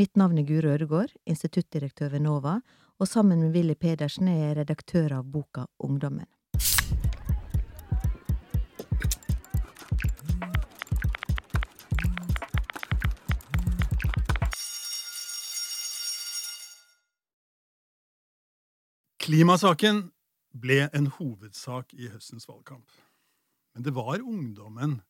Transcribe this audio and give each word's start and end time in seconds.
Mitt 0.00 0.16
navn 0.16 0.38
er 0.38 0.46
Guro 0.48 0.70
Ødegård, 0.72 1.10
instituttdirektør 1.28 2.08
ved 2.14 2.22
NOVA, 2.24 2.54
og 2.98 3.08
sammen 3.08 3.42
med 3.42 3.50
Willy 3.52 3.74
Pedersen 3.76 4.30
er 4.32 4.38
jeg 4.38 4.54
redaktør 4.56 5.12
av 5.18 5.26
boka 5.28 5.66
Ungdommen. 5.84 6.24
Klimasaken 19.20 20.00
ble 20.64 20.86
en 20.96 21.10
hovedsak 21.18 21.92
i 21.92 22.08
høstens 22.08 22.48
valgkamp. 22.48 22.88
Men 23.74 23.84
det 23.84 23.92
var 24.00 24.24
ungdommen 24.24 25.02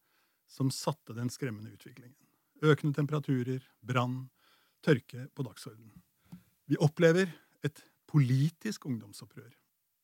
som 0.51 0.75
satte 0.75 1.15
den 1.15 1.31
skremmende 1.31 1.71
utviklingen. 1.79 2.19
Økende 2.67 2.99
temperaturer, 2.99 3.63
brann, 3.87 4.25
tørke 4.85 5.27
på 5.35 5.45
dagsordenen. 5.47 5.93
Vi 6.71 6.79
opplever 6.81 7.31
et 7.67 7.83
politisk 8.11 8.87
ungdomsopprør. 8.87 9.51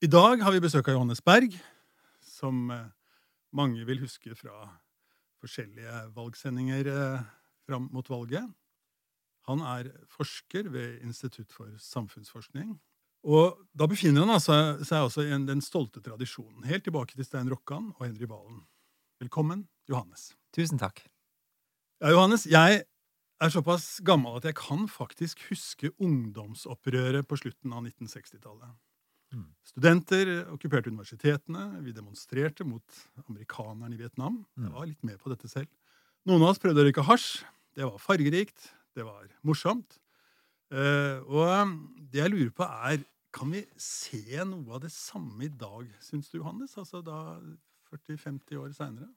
I 0.02 0.10
dag 0.10 0.42
har 0.44 0.52
vi 0.52 0.60
besøk 0.60 0.88
av 0.88 0.98
Johannes 0.98 1.22
Berg, 1.24 1.54
som 2.20 2.70
eh, 2.70 2.88
mange 3.56 3.86
vil 3.88 4.02
huske 4.02 4.34
fra 4.36 4.66
forskjellige 5.40 6.02
valgsendinger 6.16 6.90
eh, 6.92 7.24
fram 7.66 7.88
mot 7.94 8.10
valget. 8.10 8.44
Han 9.46 9.62
er 9.62 9.92
forsker 10.10 10.68
ved 10.74 11.00
Institutt 11.06 11.54
for 11.54 11.70
samfunnsforskning. 11.80 12.74
Og 13.26 13.56
da 13.74 13.88
befinner 13.90 14.26
han 14.26 14.42
seg 14.42 14.96
også 15.00 15.24
i 15.24 15.38
den 15.48 15.62
stolte 15.64 16.02
tradisjonen, 16.02 16.66
helt 16.68 16.84
tilbake 16.86 17.16
til 17.16 17.26
Stein 17.26 17.50
Rokkan 17.50 17.92
og 17.96 18.04
Henry 18.04 18.28
Valen. 18.30 18.60
Velkommen, 19.22 19.64
Johannes. 19.90 20.34
Tusen 20.54 20.78
takk. 20.78 21.00
Ja, 22.02 22.12
Johannes, 22.12 22.44
jeg 22.46 22.84
er 23.42 23.52
såpass 23.52 24.00
gammel 24.06 24.38
at 24.38 24.48
jeg 24.48 24.56
kan 24.58 24.86
faktisk 24.88 25.42
huske 25.50 25.92
ungdomsopprøret 26.02 27.26
på 27.28 27.38
slutten 27.40 27.74
av 27.76 27.84
1960-tallet. 27.84 28.76
Mm. 29.34 29.48
Studenter 29.66 30.30
okkuperte 30.54 30.92
universitetene, 30.92 31.66
vi 31.84 31.92
demonstrerte 31.94 32.64
mot 32.64 33.00
amerikanerne 33.26 33.96
i 33.96 34.00
Vietnam. 34.00 34.40
Jeg 34.56 34.70
mm. 34.70 34.72
var 34.76 34.88
litt 34.88 35.04
med 35.04 35.20
på 35.20 35.32
dette 35.32 35.50
selv. 35.50 35.68
Noen 36.26 36.42
av 36.42 36.54
oss 36.54 36.62
prøvde 36.62 36.82
å 36.82 36.86
røyke 36.86 37.04
hasj. 37.06 37.44
Det 37.76 37.84
var 37.84 38.00
fargerikt, 38.00 38.70
det 38.96 39.04
var 39.04 39.28
morsomt. 39.46 39.98
Uh, 40.72 41.20
og 41.28 41.76
det 42.10 42.24
jeg 42.24 42.32
lurer 42.32 42.54
på, 42.54 42.64
er 42.64 43.04
Kan 43.36 43.50
vi 43.52 43.60
se 43.76 44.40
noe 44.48 44.78
av 44.78 44.80
det 44.80 44.88
samme 44.94 45.44
i 45.44 45.50
dag, 45.52 45.90
syns 46.00 46.30
du, 46.32 46.38
Johannes? 46.38 46.72
Altså 46.80 47.02
da 47.04 47.36
40-50 47.92 48.56
år 48.56 48.70
seinere? 48.72 49.10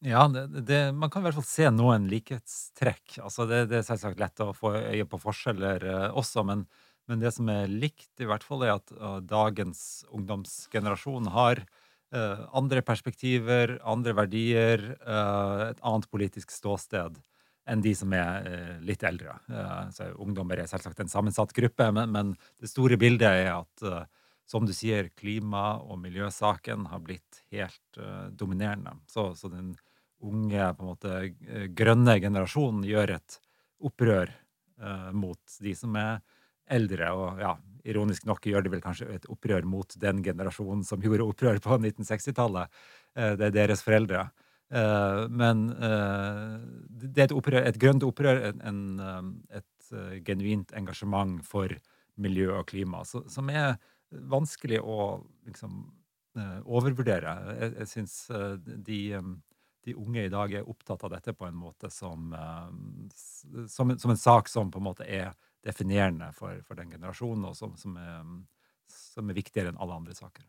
Ja, 0.00 0.28
det, 0.28 0.46
det, 0.64 0.92
man 0.96 1.10
kan 1.12 1.20
i 1.20 1.28
hvert 1.28 1.36
fall 1.36 1.44
se 1.44 1.66
noen 1.74 2.06
likhetstrekk. 2.08 3.18
Altså 3.20 3.44
det, 3.48 3.66
det, 3.68 3.82
er 3.82 3.88
selvsagt 3.88 4.20
lett 4.20 4.40
å 4.40 4.54
få 4.56 4.72
øye 4.78 5.04
på 5.04 5.20
forskjeller 5.20 5.84
uh, 5.84 6.06
også, 6.16 6.44
men, 6.48 6.64
men, 7.10 7.20
det 7.20 7.34
som 7.36 7.50
er 7.52 7.68
likt, 7.68 8.14
i 8.16 8.28
hvert 8.28 8.46
fall, 8.46 8.64
er 8.64 8.78
at 8.78 8.94
uh, 8.96 9.18
dagens 9.20 10.06
ungdomsgenerasjon 10.08 11.28
har 11.34 11.60
uh, 12.16 12.46
andre 12.56 12.80
perspektiver, 12.80 13.76
andre 13.84 14.14
verdier, 14.22 14.86
et 15.04 15.84
annet 15.84 16.08
politisk 16.08 16.54
ståsted 16.54 17.20
enn 17.68 17.84
de 17.84 17.92
som 17.94 18.10
er 18.16 18.80
litt 18.82 19.04
eldre. 19.04 19.34
så 19.94 20.08
Ungdommer 20.18 20.58
er 20.58 20.66
selvsagt 20.66 21.04
en 21.04 21.12
sammensatt 21.12 21.52
gruppe, 21.54 21.86
men, 21.94 22.08
men 22.10 22.32
det 22.58 22.70
store 22.72 22.96
bildet 22.98 23.28
er 23.28 23.50
at 23.52 23.84
som 24.48 24.64
du 24.66 24.72
sier, 24.74 25.12
klima- 25.14 25.76
og 25.84 26.00
miljøsaken 26.02 26.88
har 26.90 27.04
blitt 27.04 27.44
helt 27.54 28.00
dominerende. 28.40 28.96
Så, 29.06 29.28
så 29.38 29.52
den 29.52 29.76
unge 30.20 30.74
på 30.74 30.84
en 30.84 30.90
måte 30.90 31.16
eh, 31.24 31.66
grønne 31.76 32.16
generasjonen 32.20 32.84
gjør 32.88 33.16
et 33.16 33.38
opprør 33.80 34.32
uh, 34.82 35.08
mot 35.16 35.58
de 35.64 35.74
som 35.76 35.96
er 35.96 36.20
eldre. 36.70 37.10
Og 37.16 37.40
ja, 37.40 37.54
ironisk 37.88 38.26
nok 38.28 38.46
gjør 38.50 38.66
de 38.66 38.74
vel 38.74 38.84
kanskje 38.84 39.08
et 39.14 39.28
opprør 39.32 39.64
mot 39.68 39.96
den 40.02 40.22
generasjonen 40.24 40.84
som 40.86 41.02
gjorde 41.04 41.26
opprør 41.26 41.60
på 41.64 41.80
1960-tallet. 41.80 42.80
Uh, 43.16 43.22
eh, 43.22 43.34
det 43.40 43.50
er 43.50 43.58
deres 43.62 43.84
foreldre. 43.86 44.28
Uh, 44.70 45.26
men 45.34 45.64
det 45.70 47.16
er 47.16 47.24
et, 47.24 47.34
opprør, 47.34 47.64
et 47.64 47.78
grønt 47.80 48.04
opprør, 48.06 48.52
en, 48.52 48.82
et 49.50 49.94
genuint 50.26 50.70
engasjement 50.78 51.40
for 51.42 51.72
miljø 52.20 52.52
og 52.60 52.68
klima, 52.68 53.00
så, 53.08 53.24
som 53.32 53.48
er 53.50 53.80
vanskelig 54.30 54.78
å 54.78 55.16
liksom, 55.48 55.80
overvurdere. 56.70 57.32
Jeg, 57.56 57.72
jeg 57.80 57.90
syns 57.90 58.14
de 58.86 59.00
de 59.84 59.94
unge 59.96 60.24
i 60.26 60.32
dag 60.32 60.52
er 60.54 60.68
opptatt 60.68 61.04
av 61.06 61.14
dette 61.14 61.34
på 61.36 61.46
en 61.48 61.56
måte 61.56 61.90
som, 61.92 62.32
eh, 62.36 63.66
som, 63.68 63.94
som 63.98 64.12
en 64.12 64.20
sak 64.20 64.48
som 64.48 64.70
på 64.70 64.80
en 64.80 64.88
måte 64.90 65.06
er 65.08 65.32
definerende 65.64 66.30
for, 66.36 66.60
for 66.66 66.78
den 66.78 66.92
generasjonen, 66.92 67.50
og 67.50 67.56
som, 67.56 67.76
som, 67.80 67.96
er, 68.00 68.20
som, 68.90 69.28
er, 69.28 69.36
viktigere 69.36 69.72
enn 69.72 69.80
alle 69.80 69.98
andre 70.02 70.16
saker. 70.16 70.46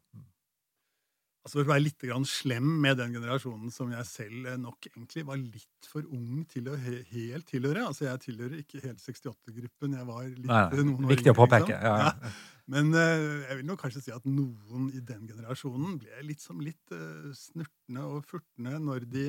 Altså 1.42 1.58
For 1.58 1.66
å 1.66 1.72
være 1.72 1.82
litt 1.88 2.04
slem 2.30 2.68
med 2.84 3.00
den 3.00 3.16
generasjonen 3.16 3.72
som 3.74 3.90
jeg 3.90 4.06
selv 4.06 4.50
eh, 4.52 4.60
nok 4.62 4.86
egentlig 4.92 5.24
var 5.26 5.40
litt 5.42 5.88
for 5.90 6.06
ung 6.14 6.44
til 6.50 6.70
å 6.70 6.76
he 6.78 7.00
helt 7.10 7.48
tilhøre. 7.50 7.88
Altså 7.88 8.06
Jeg 8.06 8.22
tilhører 8.28 8.60
ikke 8.62 8.82
helt 8.84 9.02
68-gruppen. 9.02 9.96
Jeg 9.98 10.06
var 10.06 10.28
litt 10.28 10.52
Nei, 10.52 10.62
noen 10.78 11.08
år 11.08 11.16
Viktig 11.16 11.34
å 11.34 11.40
påpeke. 11.40 11.74
Ja. 11.74 11.96
ja. 12.04 12.36
Men 12.72 12.94
uh, 12.94 13.42
jeg 13.48 13.58
vil 13.58 13.68
nok 13.72 13.82
kanskje 13.82 14.04
si 14.06 14.14
at 14.14 14.30
noen 14.30 14.92
i 14.94 15.02
den 15.02 15.26
generasjonen 15.26 15.98
ble 16.04 16.22
litt 16.30 16.46
som 16.46 16.62
litt 16.62 16.94
uh, 16.94 17.34
snurtende 17.36 18.06
og 18.06 18.22
furtende 18.30 18.78
når 18.78 19.10
de 19.10 19.26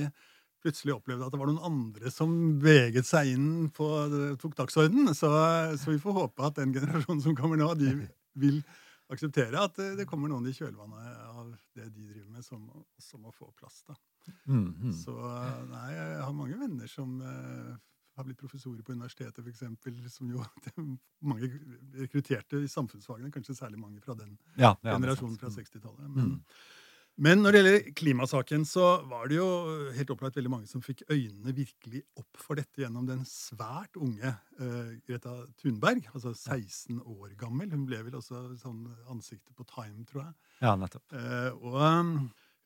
plutselig 0.63 0.95
opplevde 0.95 1.27
at 1.27 1.33
det 1.33 1.41
var 1.41 1.49
noen 1.49 1.65
andre 1.65 2.13
som 2.13 2.37
veget 2.63 3.09
seg 3.09 3.33
inn 3.33 3.73
på 3.75 3.89
tok 4.39 4.53
dagsorden. 4.61 5.09
Så, 5.17 5.33
så 5.81 5.91
vi 5.91 5.99
får 6.05 6.21
håpe 6.21 6.45
at 6.47 6.61
den 6.61 6.77
generasjonen 6.77 7.25
som 7.25 7.35
kommer 7.41 7.59
nå, 7.59 7.73
de 7.81 7.97
vil 8.39 8.61
akseptere 9.15 9.61
at 9.61 9.79
det 9.99 10.07
kommer 10.09 10.31
noen 10.33 10.49
i 10.49 10.55
kjølvannet 10.57 11.23
av 11.29 11.53
det 11.77 11.89
de 11.95 12.09
driver 12.09 12.29
med, 12.33 12.45
som 12.47 12.67
som 13.03 13.23
må 13.25 13.33
få 13.35 13.51
plass. 13.59 13.83
da. 13.89 13.97
Mm, 14.47 14.69
mm. 14.89 14.93
Så 14.97 15.15
nei, 15.71 15.89
jeg 15.97 16.21
har 16.23 16.37
mange 16.37 16.59
venner 16.61 16.91
som 16.91 17.17
uh, 17.21 17.73
har 18.17 18.27
blitt 18.27 18.41
professorer 18.41 18.83
på 18.85 18.93
universitetet, 18.93 19.41
f.eks., 19.45 20.15
som 20.15 20.31
jo 20.31 20.45
mange 21.31 21.49
rekrutterte 21.97 22.61
i 22.61 22.71
samfunnsfagene, 22.71 23.33
kanskje 23.35 23.57
særlig 23.57 23.81
mange 23.81 24.03
fra 24.05 24.17
den 24.19 24.37
ja, 24.57 24.75
generasjonen 24.85 25.39
fra 25.41 25.51
60-tallet. 25.53 26.09
Mm. 26.13 26.39
Men, 27.23 27.39
når 27.39 27.55
det 27.55 27.59
gjelder 27.61 27.85
klimasaken, 27.95 28.65
så 28.67 28.87
var 29.07 29.29
det 29.31 29.37
jo 29.37 29.47
helt 29.95 30.11
opplagt 30.11 30.39
veldig 30.41 30.51
mange 30.51 30.67
som 30.67 30.83
fikk 30.83 31.05
øynene 31.07 31.55
virkelig 31.55 32.01
opp 32.19 32.41
for 32.41 32.59
dette 32.59 32.83
gjennom 32.83 33.07
den 33.07 33.21
svært 33.29 33.95
unge 34.01 34.33
uh, 34.59 34.89
Greta 35.07 35.37
Thunberg, 35.61 36.09
altså 36.17 36.33
16 36.35 36.99
år 36.99 37.37
gammel. 37.39 37.71
Hun 37.71 37.87
ble 37.87 38.01
vel 38.09 38.19
også 38.19 38.43
sånn 38.59 38.89
ansiktet 39.13 39.55
på 39.55 39.69
Time, 39.71 40.03
tror 40.09 40.25
jeg. 40.25 40.35
Ja, 40.65 40.75
nettopp. 40.81 41.07
Uh, 41.15 41.63
og 41.63 41.79
um, 41.79 42.13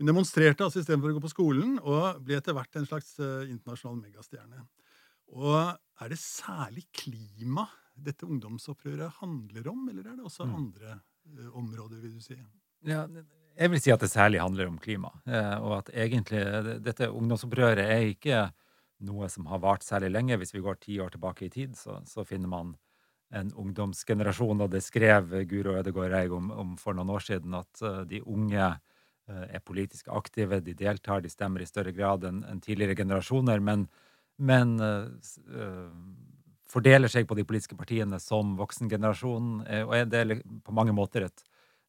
hun 0.01 0.13
demonstrerte 0.13 0.65
altså 0.65 0.81
istedenfor 0.81 1.13
å 1.13 1.19
gå 1.19 1.27
på 1.27 1.35
skolen, 1.35 1.77
og 1.85 2.25
ble 2.25 2.41
etter 2.41 2.57
hvert 2.57 2.81
en 2.81 2.89
slags 2.89 3.13
uh, 3.21 3.45
internasjonal 3.45 4.01
megastjerne. 4.07 4.65
Og 5.37 5.59
er 5.61 6.13
det 6.15 6.23
særlig 6.23 6.87
klima 6.97 7.69
dette 7.93 8.25
ungdomsopprøret 8.25 9.21
handler 9.21 9.69
om, 9.69 9.85
eller 9.93 10.15
er 10.15 10.17
det 10.17 10.25
også 10.25 10.49
mm. 10.49 10.61
andre 10.63 11.01
områder, 11.59 12.01
vil 12.01 12.17
du 12.17 12.25
si? 12.25 12.41
Ja, 12.87 13.05
jeg 13.57 13.73
vil 13.73 13.81
si 13.81 13.93
at 13.93 14.03
det 14.03 14.13
særlig 14.13 14.43
handler 14.43 14.71
om 14.71 14.79
klima. 14.81 15.11
Eh, 15.27 15.57
og 15.65 15.79
at 15.81 15.93
egentlig 15.95 16.43
dette 16.85 17.09
ungdomsopprøret 17.09 17.85
er 17.85 18.11
ikke 18.11 18.47
noe 19.07 19.29
som 19.33 19.49
har 19.51 19.63
vart 19.65 19.85
særlig 19.85 20.11
lenge. 20.13 20.39
Hvis 20.41 20.55
vi 20.55 20.65
går 20.65 20.81
ti 20.81 20.99
år 21.01 21.15
tilbake 21.15 21.47
i 21.47 21.53
tid, 21.53 21.77
så, 21.77 22.01
så 22.09 22.25
finner 22.25 22.53
man 22.53 22.75
en 23.35 23.51
ungdomsgenerasjon, 23.59 24.61
og 24.63 24.71
det 24.71 24.85
skrev 24.87 25.33
Guro 25.51 25.75
Ødegård 25.81 26.13
Reig 26.13 26.33
om, 26.33 26.53
om, 26.55 26.77
for 26.79 26.95
noen 26.95 27.11
år 27.17 27.25
siden, 27.27 27.57
at 27.59 27.83
uh, 27.83 28.05
de 28.07 28.23
unge 28.23 28.77
er 29.27 29.59
politisk 29.67 30.07
aktive, 30.15 30.61
de 30.63 30.71
deltar, 30.79 31.19
de 31.19 31.27
stemmer 31.27 31.65
i 31.65 31.67
større 31.67 31.91
grad 31.91 32.23
enn 32.29 32.45
en 32.47 32.61
tidligere 32.63 32.95
generasjoner, 32.95 33.59
men, 33.59 33.89
men 34.39 34.77
uh, 34.79 35.91
fordeler 36.71 37.11
seg 37.11 37.27
på 37.27 37.35
de 37.35 37.43
politiske 37.43 37.75
partiene 37.75 38.21
som 38.23 38.55
voksengenerasjonen, 38.61 39.65
og 39.83 39.97
er 39.99 40.37
på 40.63 40.77
mange 40.79 40.95
måter 40.95 41.27
et 41.27 41.43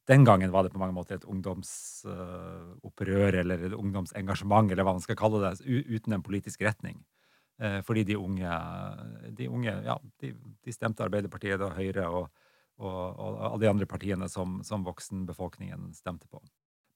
den 0.08 0.24
gangen 0.24 0.52
var 0.52 0.62
det 0.64 0.72
på 0.72 0.78
mange 0.80 0.96
måter 0.96 1.14
et 1.18 1.28
ungdomsopprør 1.28 3.34
uh, 3.34 3.40
eller 3.42 3.58
et 3.68 3.74
ungdomsengasjement, 3.76 4.72
eller 4.72 4.84
hva 4.86 4.94
man 4.96 5.04
skal 5.04 5.20
kalle 5.20 5.38
det, 5.44 5.52
uten 5.66 6.12
en 6.16 6.24
politisk 6.24 6.58
retning. 6.64 6.96
Uh, 7.60 7.80
fordi 7.84 8.02
de 8.08 8.16
unge, 8.18 8.50
de 9.36 9.48
unge 9.50 9.72
ja, 9.84 9.96
de, 10.22 10.28
de, 10.64 10.72
stemte 10.72 11.04
Arbeiderpartiet 11.04 11.60
og 11.60 11.76
Høyre 11.76 12.08
og, 12.08 12.30
og, 12.78 13.18
og 13.18 13.44
alle 13.50 13.62
de 13.64 13.72
andre 13.72 13.86
partiene 13.90 14.28
som, 14.32 14.62
som 14.64 14.86
voksenbefolkningen 14.86 15.92
stemte 15.96 16.26
på. 16.30 16.40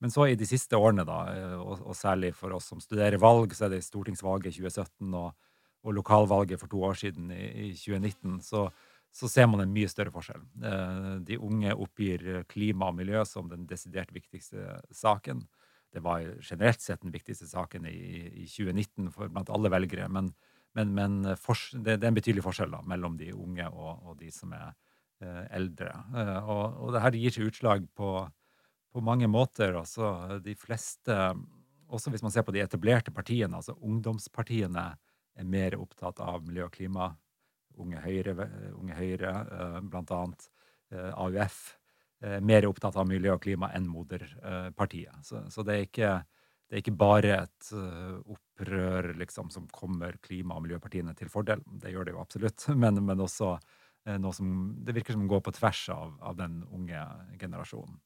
Men 0.03 0.11
så 0.11 0.27
i 0.27 0.39
de 0.39 0.47
siste 0.49 0.75
årene, 0.75 1.05
da, 1.07 1.21
eh, 1.31 1.59
og, 1.61 1.85
og, 1.87 1.95
særlig 1.95 2.33
for 2.35 2.57
oss 2.57 2.67
som 2.73 2.81
studerer 2.83 3.23
valg, 3.23 3.55
så 3.55 3.69
er 3.69 3.77
det 3.77 3.85
stortingsvalget 3.87 4.51
i 4.51 4.59
2017 4.59 5.15
og, 5.15 5.29
og 5.87 5.95
lokalvalget 5.95 6.59
for 6.59 6.73
to 6.73 6.83
år 6.89 6.99
siden 6.99 7.31
i, 7.31 7.45
i 7.69 7.71
2019, 7.79 8.41
så, 8.43 8.65
så 9.13 9.29
ser 9.29 9.49
man 9.51 9.61
en 9.61 9.73
mye 9.75 9.91
større 9.93 10.13
forskjell. 10.15 10.45
Eh, 10.65 11.11
de 11.29 11.37
unge 11.37 11.75
oppgir 11.77 12.45
klima 12.49 12.89
og 12.89 12.97
miljø 12.97 13.25
som 13.29 13.51
den 13.51 13.67
desidert 13.69 14.13
viktigste 14.15 14.79
saken. 14.95 15.45
Det 15.93 16.01
var 16.01 16.25
generelt 16.41 16.81
sett 16.81 17.03
den 17.05 17.13
viktigste 17.13 17.47
saken 17.51 17.85
i, 17.91 18.47
2019 18.49 19.11
for 19.13 19.29
blant 19.29 19.53
alle 19.53 19.69
velgere. 19.73 20.09
Men, 20.09 20.33
men, 20.73 20.95
men 20.97 21.19
det, 21.27 21.99
er 21.99 22.09
en 22.09 22.17
betydelig 22.17 22.45
forskjell 22.47 22.73
da, 22.73 22.81
mellom 22.89 23.19
de 23.21 23.29
unge 23.37 23.69
og, 23.69 24.07
og 24.09 24.17
de 24.23 24.31
som 24.33 24.55
er 24.57 24.71
eh, 25.21 25.45
eldre. 25.59 25.93
Eh, 26.17 26.39
og, 26.49 26.81
og 26.87 26.97
det 26.97 27.21
gir 27.21 27.37
seg 27.37 27.51
utslag 27.53 27.85
på, 27.93 28.15
på 28.97 29.05
mange 29.05 29.29
måter. 29.29 29.77
Også. 29.83 30.41
de 30.41 30.57
fleste, 30.57 31.19
også 31.93 32.15
hvis 32.15 32.25
man 32.25 32.33
ser 32.33 32.49
på 32.49 32.57
de 32.57 32.65
etablerte 32.65 33.13
partiene, 33.13 33.61
altså 33.61 33.77
ungdomspartiene, 33.77 34.93
er 35.33 35.49
mer 35.49 35.77
opptatt 35.81 36.19
av 36.21 36.43
miljø 36.45 36.67
og 36.67 36.75
klima. 36.75 37.13
Unge 37.81 38.03
Høyre, 38.05 38.49
Unge 38.77 38.97
Høyre 38.99 39.33
eh, 39.45 39.79
blant 39.87 40.13
annet. 40.17 40.51
Eh, 40.93 41.13
AUF 41.15 41.63
mer 42.47 42.63
opptatt 42.69 42.95
av 42.95 43.09
miljø 43.11 43.33
og 43.35 43.41
klima 43.43 43.73
enn 43.75 43.89
moderpartiet. 43.91 45.25
Så, 45.27 45.41
så 45.51 45.65
det 45.67 45.75
er 45.75 45.89
ikke 45.89 46.11
det 46.23 46.77
er 46.77 46.83
ikke 46.85 46.95
bare 46.95 47.33
et 47.35 47.71
opprør 48.31 49.09
liksom, 49.19 49.49
som 49.51 49.65
kommer 49.75 50.15
klima- 50.23 50.55
og 50.55 50.63
miljøpartiene 50.63 51.17
til 51.19 51.29
fordel. 51.29 51.65
Det 51.67 51.91
gjør 51.91 52.07
det 52.07 52.15
jo 52.15 52.21
absolutt. 52.23 52.69
Men, 52.85 53.01
men 53.03 53.21
også 53.27 53.57
noe 54.23 54.33
som 54.33 54.55
det 54.87 54.95
virker 54.95 55.19
som 55.19 55.27
går 55.29 55.43
på 55.43 55.53
tvers 55.59 55.83
av, 55.93 56.15
av 56.31 56.39
den 56.39 56.63
unge 56.71 57.03
generasjonen. 57.43 57.99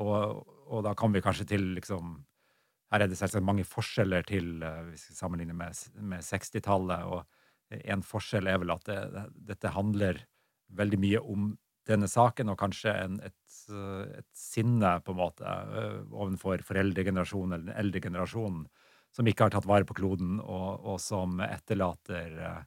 Og, 0.00 0.40
og, 0.64 0.80
da 0.88 0.96
kan 0.96 1.12
vi 1.12 1.22
kanskje 1.22 1.46
til 1.52 1.68
liksom 1.76 2.16
Her 2.90 3.04
er 3.04 3.12
det 3.12 3.20
selvsagt 3.20 3.44
mange 3.46 3.68
forskjeller 3.68 4.24
til 4.26 4.64
hvis 4.88 5.10
vi 5.12 5.20
sammenligner 5.20 5.60
med, 5.60 5.76
med 6.00 6.24
60-tallet. 6.24 7.04
Og 7.04 7.22
en 7.70 8.04
forskjell 8.04 8.50
er 8.50 8.60
vel 8.62 8.74
at 8.74 8.86
det, 8.88 9.26
dette 9.50 9.74
handler 9.74 10.18
veldig 10.78 11.00
mye 11.02 11.20
om 11.22 11.52
denne 11.88 12.08
saken, 12.10 12.52
og 12.52 12.58
kanskje 12.60 12.92
en, 12.92 13.16
et, 13.24 13.54
et, 14.18 14.28
sinne 14.36 14.92
på 15.04 15.14
en 15.14 15.20
måte 15.20 15.54
ovenfor 16.10 16.62
foreldregenerasjonen 16.66 17.56
eller 17.56 17.70
den 17.70 17.80
eldre 17.82 18.02
generasjonen 18.04 18.66
som 19.14 19.26
ikke 19.26 19.46
har 19.46 19.54
tatt 19.54 19.68
vare 19.68 19.86
på 19.86 19.96
kloden, 19.98 20.38
og, 20.40 20.84
og 20.86 21.00
som 21.02 21.40
etterlater 21.42 22.36
uh, 22.40 22.60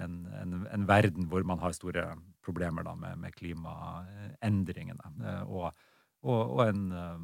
en, 0.00 0.22
en, 0.40 0.54
en, 0.64 0.86
verden 0.88 1.28
hvor 1.28 1.44
man 1.44 1.60
har 1.60 1.74
store 1.76 2.06
problemer 2.44 2.86
da, 2.86 2.94
med, 2.96 3.20
med 3.20 3.36
klimaendringene. 3.36 5.12
Uh, 5.20 5.42
og, 5.44 5.84
og, 6.24 6.56
og 6.56 6.60
en, 6.64 6.82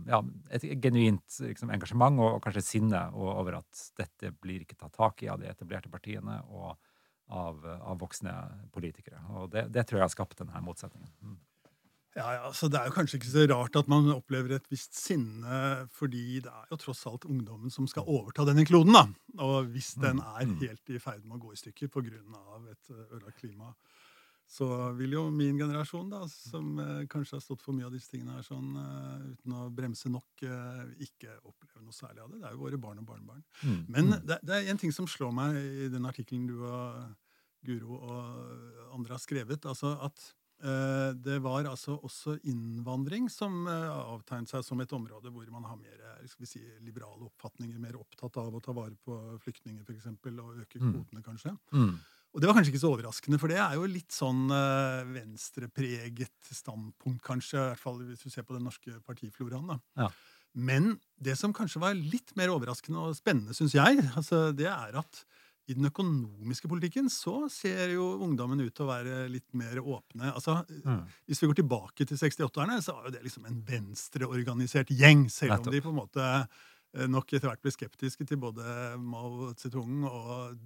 ja, 0.08 0.20
et 0.52 0.68
genuint 0.84 1.40
liksom, 1.42 1.72
engasjement 1.72 2.20
og, 2.20 2.38
kanskje 2.44 2.62
sinne 2.66 3.00
over 3.16 3.58
at 3.62 3.84
dette 3.98 4.30
blir 4.36 4.66
ikke 4.66 4.78
tatt 4.78 4.94
tak 4.98 5.24
i 5.24 5.30
av 5.32 5.40
de 5.40 5.48
etablerte 5.50 5.92
partiene. 5.92 6.38
og 6.52 6.76
av, 7.30 7.62
av 7.66 8.00
voksne 8.00 8.32
politikere. 8.74 9.20
Og 9.38 9.52
det, 9.52 9.68
det, 9.74 9.86
tror 9.86 10.00
jeg 10.00 10.08
har 10.08 10.12
skapt 10.12 10.40
denne 10.40 10.62
motsetningen. 10.64 11.12
Mm. 11.22 11.38
Ja, 12.16 12.26
ja, 12.34 12.48
så 12.52 12.66
Det 12.66 12.80
er 12.80 12.88
jo 12.88 12.94
kanskje 12.96 13.20
ikke 13.20 13.30
så 13.30 13.44
rart 13.46 13.76
at 13.78 13.90
man 13.90 14.08
opplever 14.10 14.56
et 14.56 14.66
visst 14.72 14.96
sinne, 14.98 15.86
fordi 15.94 16.40
det 16.42 16.50
er 16.50 16.72
jo 16.72 16.78
tross 16.82 17.04
alt 17.06 17.28
ungdommen 17.28 17.70
som 17.70 17.86
skal 17.90 18.08
overta 18.10 18.44
denne 18.48 18.64
kloden. 18.66 18.96
da. 18.96 19.04
Og 19.46 19.70
hvis 19.70 19.92
den 19.94 20.18
mm. 20.18 20.24
er 20.26 20.48
mm. 20.50 20.56
helt 20.64 20.90
i 20.90 21.02
ferd 21.02 21.22
med 21.22 21.38
å 21.38 21.42
gå 21.44 21.54
i 21.54 21.60
stykker 21.60 21.92
pga. 21.94 22.10
et 22.72 22.90
ødelagt 22.90 23.38
klima, 23.38 23.74
så 24.50 24.66
vil 24.98 25.12
jo 25.14 25.28
min 25.30 25.58
generasjon, 25.60 26.08
da, 26.10 26.24
som 26.28 26.72
eh, 26.82 27.04
kanskje 27.10 27.36
har 27.36 27.42
stått 27.44 27.62
for 27.62 27.76
mye 27.76 27.86
av 27.86 27.94
disse 27.94 28.10
tingene 28.10 28.34
her 28.34 28.42
sånn, 28.42 28.72
uh, 28.74 29.28
uten 29.30 29.54
å 29.54 29.68
bremse 29.70 30.10
nok, 30.10 30.42
uh, 30.42 30.82
ikke 31.06 31.36
oppleve 31.46 31.84
noe 31.84 31.94
særlig 31.94 32.24
av 32.24 32.32
det. 32.32 32.40
Det 32.40 32.48
er 32.48 32.56
jo 32.56 32.64
våre 32.64 32.80
barn 32.82 32.98
og 32.98 33.06
barnebarn. 33.12 33.44
Mm. 33.62 33.78
Men 33.86 34.10
mm. 34.10 34.16
det, 34.26 34.40
det, 34.42 34.56
er 34.56 34.72
en 34.72 34.82
ting 34.82 34.94
som 34.96 35.06
slår 35.06 35.30
meg 35.38 35.60
i 35.60 35.88
den 35.94 36.10
artikkelen 36.10 36.50
du 36.50 36.56
og 36.66 37.14
Guro 37.62 38.00
og 38.00 38.92
andre 38.96 39.14
har 39.14 39.22
skrevet. 39.22 39.66
altså 39.68 39.94
at 40.02 40.30
det 40.60 41.38
var 41.40 41.64
altså 41.64 41.94
også 42.04 42.34
innvandring 42.50 43.30
som 43.32 43.64
avtegnet 43.64 44.50
seg 44.50 44.64
som 44.64 44.80
et 44.84 44.92
område 44.92 45.32
hvor 45.32 45.46
man 45.54 45.64
har 45.64 45.78
mer 45.80 46.02
skal 46.28 46.44
vi 46.44 46.48
si, 46.50 46.60
liberale 46.84 47.24
oppfatninger, 47.30 47.78
mer 47.80 47.96
opptatt 47.96 48.36
av 48.42 48.56
å 48.56 48.60
ta 48.64 48.74
vare 48.76 48.96
på 49.04 49.16
flyktninger 49.44 49.86
f.eks., 49.86 50.10
og 50.10 50.60
øke 50.60 50.80
mm. 50.80 50.90
kvotene, 50.90 51.22
kanskje. 51.24 51.54
Mm. 51.72 51.94
Og 52.30 52.42
det 52.42 52.46
var 52.46 52.56
kanskje 52.56 52.70
ikke 52.74 52.82
så 52.84 52.92
overraskende, 52.94 53.38
for 53.42 53.50
det 53.50 53.58
er 53.58 53.74
jo 53.74 53.88
litt 53.90 54.14
sånn 54.14 54.44
uh, 54.54 55.02
venstrepreget 55.10 56.52
standpunkt, 56.54 57.22
kanskje. 57.26 57.58
I 57.58 57.72
hvert 57.72 57.82
fall 57.82 57.98
hvis 58.04 58.22
du 58.22 58.30
ser 58.30 58.46
på 58.46 58.54
den 58.54 58.66
norske 58.68 59.00
partifloraen. 59.06 59.72
da. 59.72 59.80
Ja. 60.04 60.10
Men 60.54 60.94
det 61.22 61.36
som 61.38 61.54
kanskje 61.54 61.82
var 61.82 61.98
litt 61.98 62.32
mer 62.38 62.50
overraskende 62.54 63.02
og 63.02 63.18
spennende, 63.18 63.54
syns 63.54 63.74
jeg, 63.74 64.02
altså, 64.18 64.48
det 64.54 64.70
er 64.70 64.98
at 65.02 65.24
i 65.70 65.76
den 65.76 65.86
økonomiske 65.86 66.68
politikken 66.70 67.06
så 67.12 67.44
ser 67.52 67.92
jo 67.94 68.06
ungdommen 68.24 68.62
ut 68.62 68.72
til 68.74 68.86
å 68.86 68.90
være 68.90 69.28
litt 69.30 69.46
mer 69.54 69.78
åpne. 69.78 70.32
Altså, 70.32 70.56
mm. 70.66 71.04
Hvis 71.30 71.42
vi 71.42 71.50
går 71.50 71.60
tilbake 71.60 72.06
til 72.08 72.18
68-erne, 72.18 72.80
så 72.82 72.96
var 72.96 73.06
jo 73.06 73.14
det 73.14 73.22
liksom 73.26 73.46
en 73.46 73.60
venstreorganisert 73.68 74.90
gjeng. 74.90 75.28
Selv 75.30 75.60
om 75.60 75.70
de 75.70 75.82
på 75.84 75.92
en 75.92 76.00
måte 76.00 76.26
nok 77.10 77.32
etter 77.32 77.46
hvert 77.46 77.62
ble 77.62 77.72
skeptiske 77.74 78.24
til 78.26 78.40
både 78.42 78.64
Mao 78.98 79.52
Zedong 79.58 80.04
og 80.08 80.56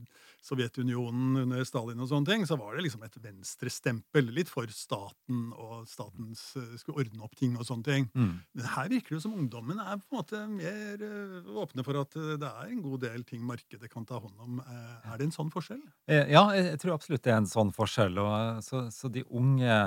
Sovjetunionen 0.45 1.39
under 1.41 1.65
Stalin, 1.65 2.01
og 2.05 2.11
sånne 2.11 2.29
ting, 2.29 2.43
så 2.45 2.59
var 2.61 2.77
det 2.77 2.85
liksom 2.85 3.05
et 3.07 3.17
venstrestempel. 3.23 4.29
Litt 4.37 4.51
for 4.53 4.69
staten, 4.73 5.47
og 5.57 5.87
statens 5.89 6.43
eh, 6.61 6.75
skulle 6.81 7.05
ordne 7.05 7.25
opp 7.25 7.37
ting 7.39 7.55
og 7.57 7.65
sånne 7.65 7.87
ting. 7.87 8.09
Mm. 8.13 8.35
Men 8.53 8.69
her 8.75 8.91
virker 8.93 9.17
det 9.17 9.23
som 9.25 9.37
ungdommen 9.37 9.81
er 9.81 9.97
på 9.97 10.05
en 10.13 10.19
måte 10.19 10.43
mer 10.53 11.05
eh, 11.09 11.53
åpne 11.65 11.87
for 11.87 12.01
at 12.03 12.19
det 12.41 12.51
er 12.51 12.69
en 12.69 12.85
god 12.85 13.07
del 13.07 13.25
ting 13.29 13.45
markedet 13.49 13.89
kan 13.93 14.05
ta 14.09 14.21
hånd 14.21 14.37
om. 14.45 14.61
Er 14.65 15.17
det 15.17 15.31
en 15.31 15.37
sånn 15.37 15.53
forskjell? 15.53 15.81
Ja, 16.09 16.45
jeg 16.53 16.77
tror 16.83 16.99
absolutt 16.99 17.25
det 17.25 17.33
er 17.33 17.41
en 17.41 17.49
sånn 17.49 17.73
forskjell. 17.75 18.21
Og 18.21 18.65
så, 18.67 18.87
så 18.93 19.09
de 19.13 19.25
unge 19.33 19.79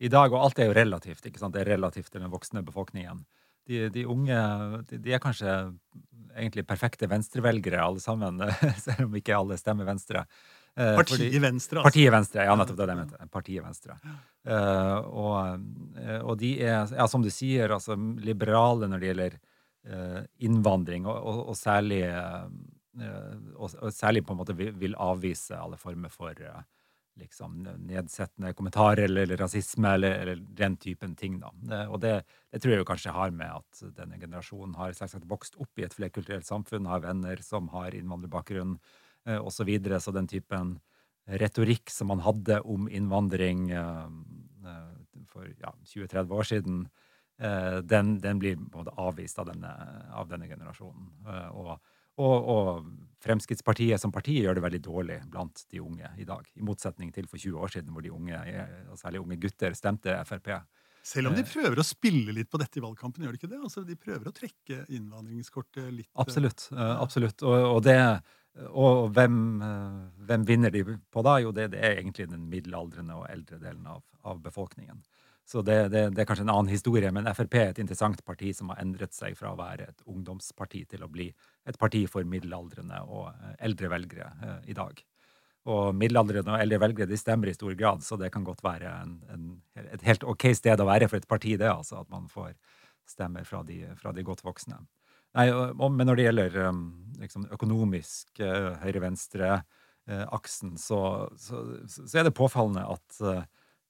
i 0.00 0.10
dag, 0.10 0.32
og 0.32 0.42
alt 0.42 0.58
er 0.58 0.70
jo 0.70 0.78
relativt, 0.78 1.26
ikke 1.28 1.38
sant? 1.38 1.54
det 1.54 1.62
er 1.62 1.76
relativt 1.76 2.10
til 2.10 2.24
den 2.24 2.32
voksne 2.32 2.64
befolkningen 2.66 3.22
de, 3.70 3.82
de 3.94 4.06
unge 4.10 4.38
de, 4.90 4.98
de, 4.98 5.14
er 5.14 5.22
kanskje 5.22 5.50
egentlig 6.36 6.64
perfekte 6.68 7.08
venstrevelgere, 7.10 7.82
alle 7.82 8.02
sammen, 8.02 8.42
selv 8.86 9.06
om 9.08 9.14
ikke 9.18 9.36
alle 9.36 9.58
stemmer 9.60 9.88
Venstre. 9.88 10.24
Eh, 10.78 10.96
partiet 10.96 11.18
Fordi, 11.18 11.42
Venstre, 11.42 11.78
altså. 11.80 11.86
Partiet 11.88 12.12
Venstre, 12.14 12.44
Ja, 12.46 12.56
nettopp 12.58 12.78
det 12.78 12.88
jeg 12.88 13.00
mente. 13.00 13.30
Partiet 13.34 13.64
Venstre. 13.64 13.96
Uh, 14.46 14.98
og, 15.10 15.64
eh, 15.98 16.20
og, 16.20 16.34
de 16.40 16.52
er, 16.62 16.92
ja, 16.96 17.06
som 17.10 17.24
du 17.24 17.30
sier, 17.34 17.74
altså 17.74 17.96
liberale 18.22 18.88
når 18.88 19.02
det 19.02 19.10
gjelder 19.10 19.38
uh, 19.90 20.20
innvandring, 20.46 21.08
og, 21.10 21.18
og, 21.18 21.40
og 21.52 21.58
særlig, 21.58 22.04
uh, 22.06 22.46
og, 23.58 23.90
særlig 23.94 24.24
på 24.26 24.36
en 24.36 24.40
måte 24.40 24.56
vil, 24.56 24.72
vil 24.78 24.96
avvise 24.98 25.58
alle 25.58 25.80
former 25.80 26.12
for 26.14 26.38
liksom, 27.20 27.58
nedsettende 27.86 28.52
kommentarer 28.56 29.04
eller, 29.06 29.26
eller 29.26 29.40
rasisme 29.44 29.94
eller, 29.96 30.16
eller, 30.22 30.40
den 30.58 30.76
typen 30.80 31.14
ting. 31.16 31.38
Da. 31.42 31.52
Og 31.88 32.00
det, 32.02 32.14
det, 32.50 32.60
tror 32.62 32.74
jeg 32.74 32.82
jo 32.82 32.88
kanskje 32.88 33.14
har 33.14 33.34
med 33.36 33.60
at 33.60 33.82
denne 33.96 34.18
generasjonen 34.20 34.76
har 34.80 34.96
selvsagt 34.96 35.28
vokst 35.30 35.58
opp 35.60 35.80
i 35.80 35.86
et 35.86 35.96
flerkulturelt 35.96 36.48
samfunn, 36.48 36.88
har 36.90 37.04
venner 37.04 37.42
som 37.44 37.68
har 37.74 37.96
innvandrerbakgrunn 37.96 38.78
eh, 39.28 39.38
osv. 39.38 39.60
Så, 39.60 39.68
videre, 39.68 40.00
så 40.00 40.14
den 40.16 40.30
typen 40.30 40.78
retorikk 41.30 41.92
som 41.92 42.10
man 42.10 42.24
hadde 42.24 42.62
om 42.64 42.88
innvandring 42.88 43.70
eh, 43.70 44.08
eh 44.66 44.88
for 45.30 45.46
ja, 45.60 45.70
20-30 45.86 46.32
år 46.34 46.46
siden, 46.48 46.78
eh, 47.38 47.76
den, 47.86 48.16
den, 48.18 48.38
blir 48.42 48.56
på 48.72 48.82
avvist 48.98 49.38
av 49.38 49.46
denne, 49.46 49.70
av 50.10 50.26
denne 50.26 50.48
generasjonen. 50.50 51.04
Og 51.54 51.76
og, 52.20 52.50
og, 52.56 52.90
Fremskrittspartiet 53.20 54.00
som 54.00 54.08
parti 54.08 54.38
gjør 54.38 54.56
det 54.56 54.62
veldig 54.64 54.78
dårlig 54.80 55.16
blant 55.28 55.66
de 55.68 55.80
unge 55.84 56.08
i 56.16 56.24
dag. 56.24 56.46
I 56.56 56.62
motsetning 56.64 57.10
til 57.12 57.26
for 57.28 57.36
20 57.36 57.58
år 57.60 57.74
siden, 57.74 57.90
hvor 57.92 58.00
de 58.00 58.12
unge, 58.16 58.38
særlig 58.96 59.20
unge 59.20 59.36
gutter, 59.42 59.76
stemte 59.76 60.14
Frp. 60.24 60.48
Selv 61.04 61.30
om 61.30 61.36
de 61.36 61.44
eh. 61.44 61.48
prøver 61.48 61.80
å 61.80 61.86
spille 61.86 62.34
litt 62.36 62.50
på 62.52 62.60
dette 62.60 62.80
i 62.80 62.84
valgkampen, 62.84 63.24
gjør 63.24 63.36
de 63.36 63.40
ikke 63.40 63.50
det? 63.52 63.60
Altså, 63.60 63.84
de 63.84 63.96
prøver 64.00 64.28
å 64.28 64.34
trekke 64.36 64.82
innvandringskortet 64.88 65.88
litt 65.92 66.08
eh, 66.08 66.20
Absolutt. 66.24 66.66
Uh, 66.72 66.96
absolutt. 67.00 67.44
Og, 67.44 67.56
og, 67.70 67.80
det, 67.84 67.96
og 68.70 69.10
hvem, 69.16 69.38
hvem, 70.28 70.44
vinner 70.48 70.74
de 70.74 70.84
på 71.12 71.24
da? 71.26 71.38
Jo, 71.44 71.54
det, 71.56 71.70
det, 71.74 71.80
er 71.84 72.00
egentlig 72.00 72.28
den 72.32 72.48
middelaldrende 72.52 73.16
og 73.20 73.28
eldre 73.30 73.60
delen 73.62 73.88
av, 73.88 74.04
av 74.28 74.42
befolkningen. 74.44 75.00
Så 75.50 75.62
det, 75.66 75.88
det, 75.90 76.04
det, 76.14 76.22
er 76.22 76.26
kanskje 76.28 76.44
en 76.46 76.52
annen 76.52 76.70
historie, 76.70 77.08
men 77.10 77.26
Frp 77.34 77.54
er 77.58 77.72
et 77.72 77.78
interessant 77.82 78.20
parti 78.22 78.52
som 78.54 78.68
har 78.70 78.78
endret 78.84 79.10
seg 79.16 79.34
fra 79.34 79.50
å 79.50 79.58
være 79.58 79.88
et 79.88 80.04
ungdomsparti 80.06 80.84
til 80.92 81.02
å 81.02 81.08
bli 81.10 81.26
et 81.66 81.78
parti 81.80 82.04
for 82.12 82.22
middelaldrende 82.22 83.00
og 83.08 83.32
eh, 83.32 83.56
eldre 83.66 83.90
velgere 83.90 84.28
eh, 84.30 84.60
i 84.70 84.76
dag. 84.78 85.00
Og 85.74 85.96
middelaldrende 85.98 86.54
og 86.54 86.62
eldre 86.62 86.78
velgere 86.84 87.10
de 87.10 87.18
stemmer 87.18 87.50
i 87.50 87.56
stor 87.56 87.74
grad, 87.80 88.04
så 88.06 88.14
det 88.20 88.30
kan 88.30 88.46
godt 88.46 88.62
være 88.62 88.92
en, 89.02 89.16
en, 89.34 89.48
et 89.82 90.06
helt 90.06 90.22
ok 90.22 90.54
sted 90.54 90.78
å 90.78 90.86
være 90.86 91.10
for 91.10 91.18
et 91.18 91.26
parti, 91.32 91.56
det, 91.58 91.66
altså, 91.72 92.04
at 92.04 92.08
man 92.14 92.30
får 92.30 92.54
stemmer 93.10 93.42
fra 93.48 93.64
de, 93.66 93.82
fra 93.98 94.14
de 94.14 94.22
godt 94.22 94.46
voksne. 94.46 94.78
Nei, 95.34 95.48
og, 95.50 95.82
men 95.90 96.06
når 96.06 96.20
det 96.20 96.26
gjelder 96.28 96.60
um, 96.70 96.84
liksom, 97.18 97.50
økonomisk 97.58 98.38
høyre-venstre-aksen, 98.84 100.78
så, 100.78 101.00
så, 101.34 101.64
så, 101.90 102.06
er 102.14 102.30
det 102.30 102.38
påfallende 102.38 102.86
at 102.86 103.18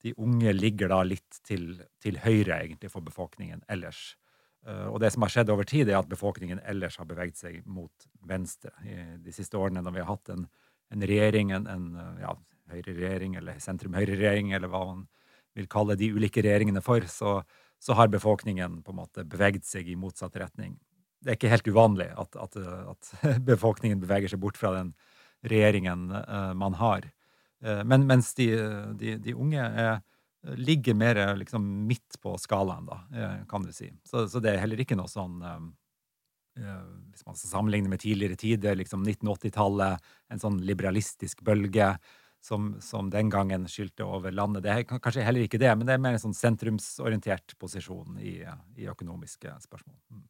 de 0.03 0.15
unge 0.17 0.53
ligger 0.57 0.91
da 0.93 1.03
litt 1.05 1.41
til, 1.47 1.75
til 2.01 2.19
høyre 2.25 2.63
egentlig 2.63 2.91
for 2.93 3.05
befolkningen 3.05 3.63
ellers. 3.69 4.15
Uh, 4.67 4.89
og 4.93 5.01
det 5.01 5.13
som 5.15 5.25
har 5.25 5.33
skjedd 5.33 5.53
over 5.53 5.69
tid, 5.69 5.89
er 5.89 6.01
at 6.01 6.11
befolkningen 6.11 6.61
ellers 6.69 6.99
har 7.01 7.09
beveget 7.09 7.41
seg 7.41 7.61
mot 7.69 8.09
venstre. 8.29 8.73
I 8.85 9.21
de 9.21 9.35
siste 9.35 9.59
årene 9.61 9.85
når 9.85 9.97
vi 9.97 10.05
har 10.05 10.13
hatt 10.13 10.33
en, 10.35 10.47
en 10.93 11.07
regjering, 11.13 11.53
en, 11.57 11.69
en 11.71 12.21
ja, 12.21 12.35
høyreregjering 12.73 13.37
eller 13.41 13.61
sentrum-høyreregjering, 13.63 14.55
eller 14.57 14.71
hva 14.73 14.85
man 14.93 15.07
vil 15.59 15.69
kalle 15.71 15.97
de 15.99 16.11
ulike 16.15 16.43
regjeringene 16.45 16.83
for, 16.85 17.05
så, 17.11 17.41
så, 17.83 17.97
har 17.99 18.13
befolkningen 18.13 18.81
på 18.87 18.95
en 18.95 19.01
måte 19.01 19.27
beveget 19.27 19.67
seg 19.67 19.89
i 19.91 19.99
motsatt 19.99 20.37
retning. 20.41 20.77
Det 21.21 21.33
er 21.33 21.39
ikke 21.39 21.53
helt 21.53 21.69
uvanlig 21.69 22.09
at, 22.17 22.37
at, 22.41 22.61
at 22.95 23.15
befolkningen 23.51 24.01
beveger 24.03 24.33
seg 24.33 24.43
bort 24.43 24.61
fra 24.61 24.73
den 24.79 24.95
regjeringen 25.51 26.11
uh, 26.15 26.53
man 26.57 26.77
har. 26.81 27.09
Uh, 27.65 27.83
men 27.85 28.07
mens 28.09 28.33
de, 28.39 28.49
de, 29.01 29.17
de 29.23 29.35
unge 29.37 29.61
er, 29.61 30.01
ligger 30.57 30.97
mer 30.97 31.19
liksom, 31.37 31.67
midt 31.87 32.17
på 32.23 32.33
skalaen, 32.41 32.87
da, 32.89 33.03
kan 33.49 33.67
du 33.67 33.75
si. 33.77 33.91
Så, 34.09 34.25
så, 34.33 34.41
det 34.41 34.55
er 34.55 34.63
heller 34.63 34.81
ikke 34.81 34.97
noe 34.97 35.11
sånn 35.13 35.43
um, 35.45 35.67
hvis 36.57 37.27
man 37.27 37.37
skal 37.37 37.51
sammenligne 37.51 37.89
med 37.93 38.01
tidligere 38.01 38.39
tider, 38.41 38.79
liksom 38.81 39.05
1980-tallet, 39.05 40.09
en 40.33 40.41
sånn 40.43 40.59
liberalistisk 40.67 41.45
bølge 41.47 41.93
som, 42.41 42.75
som, 42.81 43.11
den 43.11 43.31
gangen 43.31 43.69
skyldte 43.69 44.05
over 44.05 44.33
landet. 44.33 44.65
Det 44.65 44.73
er 44.73 44.85
kanskje 44.89 45.25
heller 45.25 45.45
ikke 45.45 45.61
det, 45.61 45.71
men 45.77 45.87
det 45.89 45.97
er 45.97 46.03
mer 46.03 46.17
en 46.17 46.23
sånn 46.23 46.37
sentrumsorientert 46.37 47.57
posisjon 47.61 48.19
i, 48.21 48.41
i 48.81 48.89
økonomiske 48.91 49.55
spørsmål. 49.67 49.99
Mm. 50.11 50.27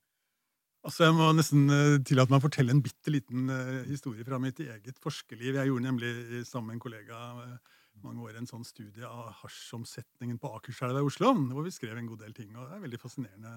Altså, 0.80 1.04
Jeg 1.04 1.16
må 1.16 1.26
nesten 1.36 1.66
uh, 1.68 1.98
tillate 2.08 2.32
meg 2.32 2.40
å 2.40 2.46
fortelle 2.46 2.72
en 2.72 2.80
bitte 2.84 3.12
liten 3.12 3.50
uh, 3.52 3.82
historie 3.88 4.24
fra 4.24 4.38
mitt 4.40 4.62
eget 4.64 5.00
forskerliv. 5.02 5.58
Jeg 5.58 5.68
gjorde 5.68 5.86
nemlig 5.86 6.12
sammen 6.48 6.70
med 6.70 6.78
en 6.78 6.84
kollega 6.86 7.20
mange 8.00 8.24
år 8.24 8.38
en 8.40 8.48
sånn 8.48 8.64
studie 8.64 9.04
av 9.04 9.34
hasjomsetningen 9.42 10.38
på 10.40 10.48
Akerselva 10.56 11.02
i 11.02 11.04
Oslo, 11.04 11.34
hvor 11.52 11.66
vi 11.66 11.74
skrev 11.74 11.98
en 12.00 12.08
god 12.08 12.22
del 12.24 12.32
ting. 12.32 12.54
og 12.56 12.70
det 12.70 12.78
er 12.78 12.84
veldig 12.86 13.00
fascinerende. 13.02 13.52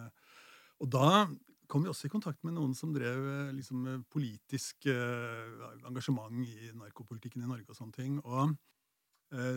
Og 0.83 0.89
da 0.91 1.29
kom 1.71 1.85
vi 1.85 1.91
også 1.93 2.09
i 2.09 2.11
kontakt 2.11 2.43
med 2.43 2.57
noen 2.57 2.73
som 2.75 2.91
drev 2.91 3.23
liksom, 3.55 4.03
politisk 4.11 4.89
engasjement 4.91 6.43
i 6.43 6.73
narkopolitikken 6.75 7.45
i 7.45 7.47
Norge 7.47 7.71
og 7.71 7.79
sånne 7.79 7.95
ting. 7.95 8.19
Og 8.25 8.51
Eh, 8.51 8.72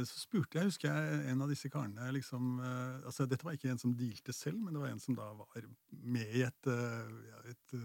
så 0.08 0.20
spurte 0.22 0.58
jeg, 0.58 0.70
husker 0.70 0.88
jeg, 0.88 1.18
en 1.32 1.42
av 1.44 1.50
disse 1.52 1.68
karene 1.72 2.08
liksom, 2.16 2.56
eh, 2.64 3.06
altså 3.08 3.26
Dette 3.28 3.44
var 3.44 3.56
ikke 3.56 3.70
en 3.74 3.80
som 3.80 3.92
dealte 3.96 4.32
selv, 4.32 4.58
men 4.62 4.72
det 4.72 4.82
var 4.82 4.92
en 4.92 5.02
som 5.02 5.16
da 5.18 5.26
var 5.36 5.68
med 6.16 6.34
i 6.38 6.44
et, 6.46 6.70
eh, 6.72 7.52
et 7.52 7.76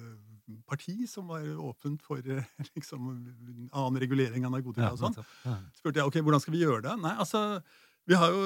parti 0.70 0.96
som 1.10 1.32
var 1.32 1.46
åpent 1.60 2.04
for 2.06 2.24
liksom, 2.76 3.12
annen 3.70 4.02
regulering 4.04 4.48
av 4.48 4.56
narkotika 4.56 4.94
og 4.96 5.02
sånn. 5.04 5.20
spurte 5.78 6.02
jeg 6.02 6.08
ok, 6.08 6.22
hvordan 6.24 6.44
skal 6.44 6.56
vi 6.56 6.64
gjøre 6.64 6.86
det. 6.88 6.98
Nei, 7.04 7.16
altså 7.20 7.62
vi 8.10 8.18
har 8.18 8.32
jo 8.34 8.46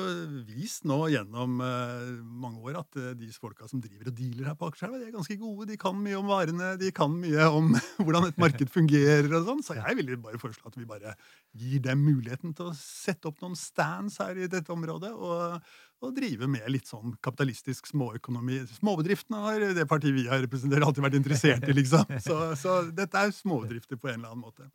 vist 0.49 0.83
nå 0.89 0.97
gjennom 1.13 1.61
mange 1.61 2.59
at 2.95 3.01
uh, 3.01 3.11
de 3.17 3.29
folka 3.35 3.67
som 3.69 3.81
driver 3.83 4.09
og 4.09 4.15
dealer 4.17 4.49
her 4.49 4.57
på 4.59 4.69
Akerselva, 4.69 4.99
de 4.99 5.09
er 5.09 5.15
ganske 5.15 5.37
gode. 5.39 5.67
De 5.69 5.77
kan 5.79 5.97
mye 5.99 6.19
om 6.19 6.29
varene, 6.29 6.75
de 6.79 6.91
kan 6.95 7.11
mye 7.11 7.47
om 7.51 7.73
hvordan 8.03 8.29
et 8.29 8.39
marked 8.41 8.71
fungerer. 8.73 9.27
og 9.31 9.49
sånn. 9.49 9.63
Så 9.65 9.77
jeg 9.79 9.99
ville 9.99 10.19
bare 10.21 10.39
foreslå 10.41 10.71
at 10.71 10.79
vi 10.79 10.87
bare 10.89 11.15
gir 11.55 11.83
dem 11.83 12.05
muligheten 12.05 12.55
til 12.55 12.71
å 12.71 12.77
sette 12.79 13.29
opp 13.29 13.43
noen 13.43 13.57
stands 13.59 14.19
her 14.23 14.39
i 14.39 14.49
dette 14.51 14.71
området. 14.73 15.11
og, 15.13 15.59
og 16.03 16.11
drive 16.13 16.47
med 16.51 16.65
litt 16.69 16.89
sånn 16.89 17.15
kapitalistisk 17.23 17.87
småøkonomi. 17.89 18.59
Småbedriftene 18.77 19.41
har 19.41 19.63
det 19.77 19.87
partiet 19.89 20.13
vi 20.13 20.27
har 20.29 20.43
representert, 20.43 20.83
alltid 20.85 21.05
vært 21.07 21.19
interessert 21.21 21.65
i, 21.65 21.75
liksom. 21.77 22.05
Så, 22.25 22.37
så 22.59 22.75
dette 22.93 23.21
er 23.21 23.33
småbedrifter 23.33 23.97
på 23.97 24.11
en 24.11 24.19
eller 24.19 24.33
annen 24.33 24.45
måte. 24.45 24.67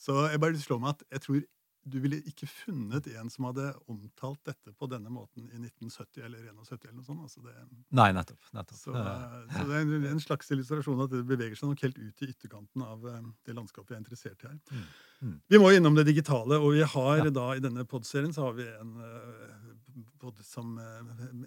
Så 0.00 0.24
jeg 0.32 0.40
bare 0.42 0.58
slår 0.58 0.80
meg 0.82 0.96
at 0.96 1.04
jeg 1.14 1.24
tror 1.26 1.44
du 1.84 1.98
ville 2.00 2.18
ikke 2.28 2.46
funnet 2.48 3.06
en 3.12 3.30
som 3.32 3.46
hadde 3.48 3.66
omtalt 3.92 4.40
dette 4.48 4.72
på 4.78 4.88
denne 4.88 5.10
måten 5.12 5.46
i 5.50 5.58
1970 5.60 6.24
eller 6.24 6.46
71 6.48 6.88
eller 6.88 6.98
noe 6.98 7.06
sånt. 7.06 7.24
Altså 7.26 7.42
det, 7.44 7.54
Nei, 7.96 8.08
nettopp. 8.16 8.48
nettopp. 8.56 8.78
Så, 8.78 8.94
så, 8.94 9.64
det 9.68 9.80
er 9.80 10.06
en, 10.10 10.22
slags 10.22 10.52
illustrasjon 10.54 11.04
at 11.04 11.12
det 11.12 11.24
beveger 11.28 11.58
seg 11.58 11.72
nok 11.72 11.84
helt 11.84 12.00
ut 12.00 12.24
i 12.24 12.30
ytterkanten 12.32 12.86
av 12.86 13.04
eh, 13.10 13.26
det 13.44 13.56
landskapet 13.58 13.94
jeg 13.94 13.98
er 13.98 14.04
interessert 14.04 14.46
i 14.46 14.50
her. 14.50 14.60
Mm. 14.70 14.86
Mm. 15.24 15.36
Vi 15.52 15.60
må 15.60 15.72
innom 15.72 15.98
det 15.98 16.06
digitale, 16.08 16.60
og 16.60 16.74
vi 16.76 16.86
har 16.94 17.20
ja. 17.20 17.34
da 17.34 17.48
i 17.54 17.64
denne 17.64 17.84
podserien 17.88 18.32
så 18.34 18.48
har 18.48 18.56
vi 18.58 18.66
en 18.68 18.96
uh, 19.00 20.40
som, 20.44 20.78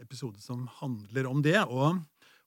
episode 0.01 0.41
som 0.41 0.67
handler 0.79 1.29
om 1.29 1.41
det. 1.45 1.59
og 1.65 1.97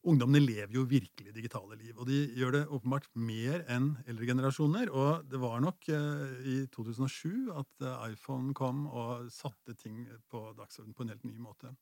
Ungdommene 0.09 0.41
lever 0.41 0.73
jo 0.73 0.87
virkelig 0.89 1.35
digitale 1.37 1.77
liv, 1.77 1.93
og 2.01 2.07
de 2.09 2.23
gjør 2.33 2.55
det 2.55 2.61
åpenbart 2.73 3.09
mer 3.21 3.67
enn 3.69 3.91
eldre 4.09 4.29
generasjoner. 4.31 4.89
Og 4.97 5.27
det 5.29 5.41
var 5.43 5.61
nok 5.61 5.91
eh, 5.93 6.39
i 6.49 6.55
2007 6.73 7.51
at 7.53 7.85
eh, 7.85 8.07
iPhone 8.15 8.55
kom 8.57 8.87
og 8.89 9.29
satte 9.35 9.77
ting 9.77 10.07
på 10.33 10.47
dagsordenen 10.57 10.97
på 10.97 11.05
en 11.05 11.13
helt 11.13 11.27
ny 11.29 11.37
måte. 11.45 11.75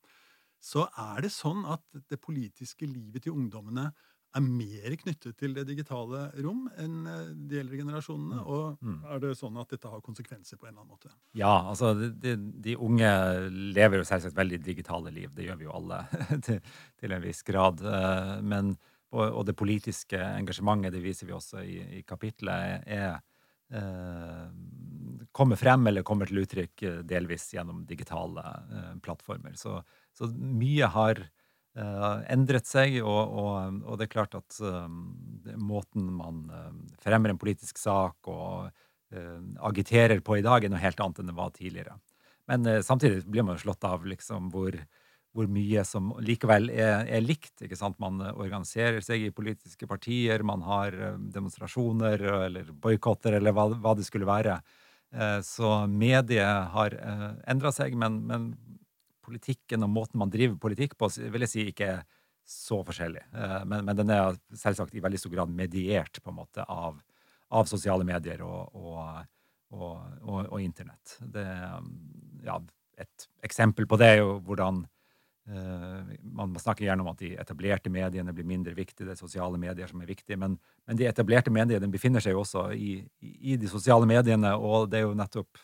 Så 0.59 0.89
er 0.99 1.23
det 1.23 1.31
sånn 1.31 1.63
at 1.71 1.85
det 2.11 2.19
politiske 2.19 2.89
livet 2.91 3.23
til 3.29 3.39
ungdommene 3.39 3.93
er 4.37 4.45
mer 4.45 4.97
knyttet 5.01 5.39
til 5.41 5.55
det 5.57 5.65
digitale 5.71 6.27
rom 6.45 6.67
enn 6.81 7.07
eh, 7.09 7.31
de 7.51 7.61
eldre 7.63 7.81
generasjonene? 7.81 8.41
Mm. 8.43 8.51
Og 8.55 8.85
mm. 8.85 8.99
er 9.15 9.23
det 9.25 9.33
sånn 9.39 9.57
at 9.61 9.73
dette 9.73 9.93
har 9.93 10.05
konsekvenser 10.05 10.61
på 10.61 10.69
en 10.69 10.75
eller 10.75 10.85
annen 10.85 10.93
måte? 10.97 11.13
Ja, 11.39 11.55
altså 11.71 11.95
de, 11.97 12.37
de 12.37 12.77
unge 12.77 13.11
lever 13.51 14.03
jo 14.03 14.09
selvsagt 14.09 14.37
veldig 14.39 14.61
digitale 14.65 15.15
liv. 15.15 15.33
Det 15.35 15.49
gjør 15.49 15.61
vi 15.61 15.69
jo 15.69 15.75
alle 15.79 16.03
til, 16.47 16.61
til 17.01 17.17
en 17.17 17.25
viss 17.25 17.43
grad. 17.47 17.83
Eh, 17.83 18.35
men, 18.45 18.75
og, 19.15 19.25
og, 19.25 19.43
det 19.49 19.57
politiske 19.59 20.21
engasjementet, 20.21 20.95
det 20.97 21.05
viser 21.05 21.31
vi 21.31 21.37
også 21.39 21.65
i, 21.65 21.81
i 22.01 22.05
kapitlet, 22.07 22.87
er 22.87 23.19
er, 23.69 24.49
kommer 25.33 25.57
frem 25.61 25.87
eller 25.91 26.05
kommer 26.07 26.29
til 26.29 26.41
uttrykk 26.41 26.85
delvis 27.09 27.51
gjennom 27.53 27.83
digitale 27.89 28.45
eh, 28.45 28.95
plattformer. 29.05 29.57
Så, 29.61 29.79
så 30.17 30.31
mye 30.33 30.89
har 30.95 31.21
endret 31.77 32.67
seg, 32.67 32.99
og, 33.05 33.35
og, 33.39 33.81
og, 33.85 33.97
det 33.99 34.09
er 34.09 34.13
klart 34.13 34.37
at 34.39 34.59
uh, 34.65 34.89
måten 35.59 36.09
man 36.19 36.45
uh, 36.51 36.71
fremmer 37.03 37.33
en 37.33 37.41
politisk 37.41 37.81
sak 37.81 38.31
og 38.31 38.71
agiterer 39.65 40.21
på 40.21 40.35
i 40.37 40.43
dag, 40.45 40.61
er 40.61 40.69
noe 40.69 40.83
helt 40.83 40.99
annet 41.01 41.23
enn 41.23 41.31
det 41.31 41.35
var 41.39 41.53
tidligere. 41.55 41.95
Men 42.45 42.67
samtidig 42.85 43.23
blir 43.25 43.41
man 43.41 43.57
jo 43.57 43.63
slått 43.63 43.87
av 43.89 44.03
liksom, 44.05 44.51
hvor, 44.53 44.75
hvor, 45.33 45.47
mye 45.49 45.81
som 45.89 46.11
likevel 46.21 46.69
er, 46.75 47.07
er, 47.07 47.23
likt. 47.25 47.55
ikke 47.65 47.79
sant? 47.81 47.97
Man 48.05 48.21
organiserer 48.35 49.01
seg 49.01 49.25
i 49.25 49.31
politiske 49.33 49.89
partier, 49.89 50.45
man 50.45 50.61
har 50.67 50.93
demonstrasjoner 51.33 52.27
eller 52.51 52.69
boikotter 52.69 53.39
eller 53.39 53.57
hva, 53.57 53.71
hva, 53.81 53.97
det 53.97 54.05
skulle 54.05 54.29
være. 54.29 54.59
så 55.49 55.73
mediet 55.89 56.69
har 56.77 57.01
endra 57.49 57.73
seg, 57.73 57.97
men, 57.97 58.21
men 58.29 58.51
politikken 59.29 59.85
og 59.85 59.93
måten 59.93 60.21
man 60.23 60.33
driver 60.33 60.57
politikk 60.61 60.97
på, 60.99 61.11
vil 61.29 61.45
jeg 61.45 61.53
si 61.53 61.67
ikke 61.73 61.93
er 61.99 62.07
så 62.49 62.81
forskjellig. 62.85 63.23
Eh, 63.35 63.65
men, 63.69 63.85
men, 63.85 63.97
den 63.97 64.13
er 64.15 64.37
selvsagt 64.57 64.97
i 64.97 65.05
veldig 65.05 65.21
stor 65.21 65.35
grad 65.35 65.53
mediert 65.53 66.21
på 66.23 66.33
en 66.33 66.39
måte 66.41 66.65
av, 66.65 66.97
av 67.53 67.69
sosiale 67.69 68.07
medier 68.09 68.41
og, 68.47 68.73
og, 68.73 69.19
og, 69.77 70.39
og 70.47 70.61
internett. 70.63 71.19
Det, 71.21 71.45
ja, 72.47 72.61
et 72.99 73.29
eksempel 73.45 73.89
på 73.89 73.99
det 74.01 74.15
er 74.15 74.23
jo 74.23 74.39
hvordan 74.47 74.81
uh, 75.53 76.09
Man 76.35 76.57
snakker 76.59 76.87
gjerne 76.87 77.05
om 77.05 77.13
at 77.13 77.21
de 77.21 77.35
etablerte 77.41 77.93
mediene 77.93 78.33
blir 78.35 78.49
mindre 78.49 78.75
viktige, 78.77 79.07
det 79.07 79.15
er 79.15 79.21
sosiale 79.21 79.61
medier 79.61 79.91
som 79.91 80.01
er 80.03 80.11
viktige, 80.11 80.41
men, 80.41 80.57
men 80.89 80.99
de 80.99 81.07
etablerte 81.09 81.53
mediene 81.55 81.91
befinner 81.93 82.25
seg 82.25 82.37
jo 82.37 82.43
også 82.43 82.71
i, 82.75 82.97
i 83.21 83.59
de 83.61 83.71
sosiale 83.71 84.09
mediene, 84.09 84.57
og 84.57 84.89
det 84.91 85.03
er 85.03 85.07
jo 85.07 85.17
nettopp 85.19 85.61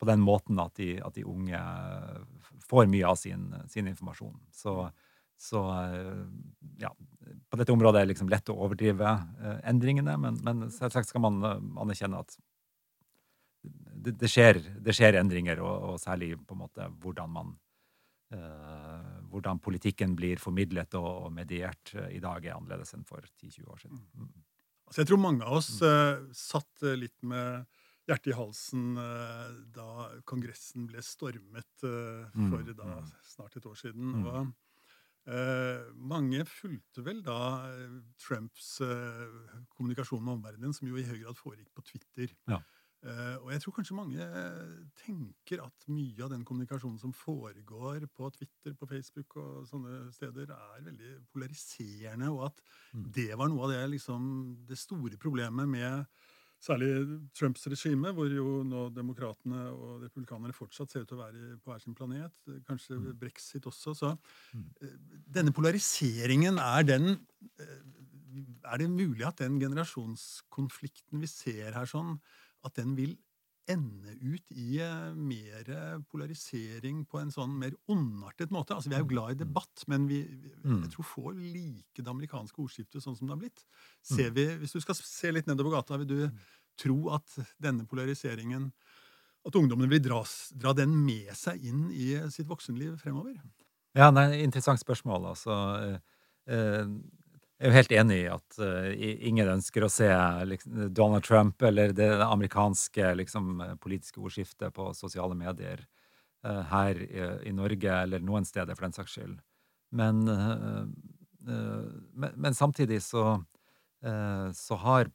på 0.00 0.08
den 0.08 0.22
måten 0.24 0.60
at 0.62 0.74
de, 0.80 0.94
at 1.04 1.14
de 1.16 1.26
unge 1.28 1.60
får 2.64 2.88
mye 2.88 3.06
av 3.06 3.18
sin, 3.20 3.50
sin 3.68 3.88
informasjon. 3.90 4.38
Så, 4.54 4.74
så, 5.36 5.62
ja, 6.80 6.92
på 7.50 7.60
dette 7.60 7.74
området 7.74 8.00
er 8.00 8.06
det 8.06 8.14
liksom 8.14 8.30
lett 8.32 8.52
å 8.52 8.56
overdrive 8.64 9.10
eh, 9.40 9.58
endringene, 9.70 10.16
men, 10.20 10.38
men 10.46 10.68
selvsagt 10.72 11.10
skal 11.10 11.24
man 11.24 11.40
eh, 11.44 11.58
anerkjenne 11.84 12.22
at 12.22 12.36
det, 13.60 14.14
det, 14.16 14.30
skjer, 14.32 14.62
det 14.80 14.94
skjer, 14.96 15.18
endringer, 15.20 15.60
og, 15.60 15.90
og, 15.90 15.98
særlig 16.00 16.32
på 16.38 16.56
en 16.56 16.64
måte 16.66 16.92
hvordan 17.02 17.36
man 17.38 17.58
Uh, 18.30 19.24
hvordan 19.26 19.58
politikken 19.58 20.12
blir 20.14 20.38
formidlet 20.38 20.94
og, 20.94 21.06
og 21.24 21.32
mediert 21.34 21.90
uh, 21.96 22.04
i 22.14 22.20
dag, 22.22 22.44
er 22.46 22.54
annerledes 22.54 22.94
enn 22.94 23.02
for 23.02 23.24
10-20 23.42 23.64
år 23.66 23.80
siden. 23.82 24.04
Mm. 24.14 24.28
Altså 24.86 25.02
jeg 25.02 25.08
tror 25.10 25.18
mange 25.18 25.48
av 25.48 25.56
oss 25.56 25.70
uh, 25.82 26.20
satt 26.30 26.84
litt 26.94 27.16
med 27.26 27.66
hjertet 28.10 28.32
i 28.32 28.36
halsen 28.36 28.98
eh, 29.00 29.52
da 29.74 30.08
Kongressen 30.28 30.88
ble 30.90 31.02
stormet 31.04 31.86
eh, 31.86 32.26
mm, 32.34 32.50
for 32.50 32.72
da 32.72 32.90
mm. 32.90 33.14
snart 33.32 33.56
et 33.56 33.70
år 33.70 33.78
siden. 33.78 34.16
Mm. 34.16 34.26
Og 34.26 35.30
eh, 35.30 35.86
mange 36.12 36.44
fulgte 36.50 37.04
vel 37.06 37.22
da 37.26 37.38
Trumps 38.22 38.76
kommunikasjon 39.76 40.22
med 40.24 40.38
omverdenen, 40.38 40.76
som 40.76 40.90
jo 40.90 40.98
i 40.98 41.06
høy 41.06 41.22
grad 41.22 41.38
foregikk 41.38 41.72
på 41.76 41.86
Twitter. 41.92 42.36
Ja. 42.50 42.62
Uh, 43.00 43.38
og 43.40 43.46
jeg 43.48 43.62
tror 43.62 43.72
kanskje 43.78 43.94
mange 43.96 44.24
tenker 45.00 45.62
at 45.64 45.86
mye 45.88 46.20
av 46.20 46.34
den 46.34 46.42
kommunikasjonen 46.44 46.98
som 47.00 47.14
foregår 47.16 48.04
på 48.12 48.28
Twitter, 48.34 48.74
på 48.76 48.88
Facebook 48.90 49.38
og 49.40 49.62
sånne 49.70 50.02
steder, 50.12 50.52
er 50.52 50.82
veldig 50.84 51.14
polariserende, 51.32 52.28
og 52.28 52.50
at 52.50 52.60
mm. 52.92 53.06
det 53.16 53.30
var 53.40 53.48
noe 53.48 53.64
av 53.64 53.72
det, 53.72 53.80
liksom, 53.94 54.28
det 54.68 54.76
store 54.76 55.16
problemet 55.22 55.72
med 55.72 56.04
Særlig 56.60 56.90
Trumps 57.36 57.62
regime, 57.72 58.12
hvor 58.12 58.28
jo 58.28 58.60
nå 58.68 58.88
demokratene 58.92 59.62
og 59.72 60.02
republikanerne 60.04 60.52
fortsatt 60.52 60.92
ser 60.92 61.06
ut 61.06 61.08
til 61.08 61.16
å 61.16 61.22
være 61.22 61.54
på 61.56 61.72
hver 61.72 61.80
sin 61.80 61.96
planet. 61.96 62.34
Kanskje 62.68 62.98
mm. 62.98 63.06
brexit 63.22 63.68
også. 63.70 63.94
Så 63.96 64.10
mm. 64.52 64.66
Eh, 64.84 64.98
denne 65.38 65.54
polariseringen, 65.56 66.60
er 66.60 66.84
den 66.84 67.14
eh, 67.56 67.80
Er 68.70 68.78
det 68.78 68.90
mulig 68.90 69.24
at 69.26 69.40
den 69.40 69.56
generasjonskonflikten 69.58 71.18
vi 71.18 71.26
ser 71.26 71.72
her 71.74 71.88
sånn, 71.88 72.20
at 72.62 72.76
den 72.76 72.92
vil 72.94 73.16
ende 73.72 74.14
ut 74.20 74.54
i 74.58 74.80
uh, 74.82 75.10
mer 75.16 75.68
polarisering 76.10 77.04
på 77.08 77.20
en 77.20 77.32
sånn 77.34 77.52
mer 77.60 77.76
ondartet 77.90 78.52
måte. 78.54 78.76
Altså, 78.76 78.90
Vi 78.90 78.98
er 78.98 79.04
jo 79.04 79.08
mm. 79.08 79.12
glad 79.14 79.34
i 79.34 79.40
debatt, 79.42 79.84
men 79.90 80.08
vi, 80.10 80.22
vi 80.28 80.54
mm. 80.64 80.80
jeg 80.84 80.92
tror 80.94 81.08
få 81.08 81.34
liker 81.36 82.04
det 82.04 82.12
amerikanske 82.12 82.62
ordskiftet 82.64 83.04
sånn 83.04 83.18
som 83.18 83.28
det 83.28 83.36
har 83.36 83.42
blitt. 83.44 83.64
Ser 84.06 84.34
vi, 84.36 84.48
Hvis 84.60 84.76
du 84.76 84.82
skal 84.84 84.98
se 84.98 85.32
litt 85.32 85.50
nedover 85.50 85.78
gata, 85.78 86.00
vil 86.02 86.10
du 86.10 86.44
tro 86.80 86.98
at 87.16 87.38
denne 87.60 87.84
polariseringen 87.88 88.70
At 89.44 89.56
ungdommene 89.56 89.88
vil 89.88 90.02
dra, 90.04 90.20
dra 90.52 90.74
den 90.76 90.92
med 91.04 91.32
seg 91.36 91.62
inn 91.64 91.88
i 91.96 92.12
sitt 92.32 92.48
voksenliv 92.48 92.98
fremover? 93.00 93.38
Ja, 93.96 94.10
nei, 94.12 94.42
Interessant 94.44 94.82
spørsmål. 94.82 95.30
altså. 95.32 95.54
Eh, 96.46 96.84
jeg 97.60 97.68
er 97.68 97.74
jo 97.74 97.76
helt 97.76 97.92
enig 97.92 98.16
i 98.22 98.28
at 98.32 98.58
uh, 98.64 98.86
ingen 99.28 99.50
ønsker 99.52 99.84
å 99.84 99.90
se 99.92 100.08
liksom, 100.48 100.86
Donald 100.96 101.26
Trump 101.26 101.60
eller 101.68 101.92
det 101.92 102.08
amerikanske 102.24 103.10
liksom, 103.20 103.50
politiske 103.84 104.22
ordskiftet 104.22 104.72
på 104.72 104.86
sosiale 104.96 105.36
medier 105.36 105.82
uh, 106.46 106.62
her 106.70 107.02
i, 107.04 107.26
i, 107.50 107.52
Norge, 107.52 107.98
eller 108.06 108.24
noen 108.24 108.48
steder 108.48 108.72
for 108.78 108.88
den 108.88 108.96
saks 108.96 109.18
skyld. 109.18 109.36
Men, 109.92 110.22
uh, 110.24 110.88
men, 111.44 112.32
men 112.32 112.56
samtidig 112.56 113.02
så, 113.04 113.38
så 114.56 114.76
har 114.82 115.08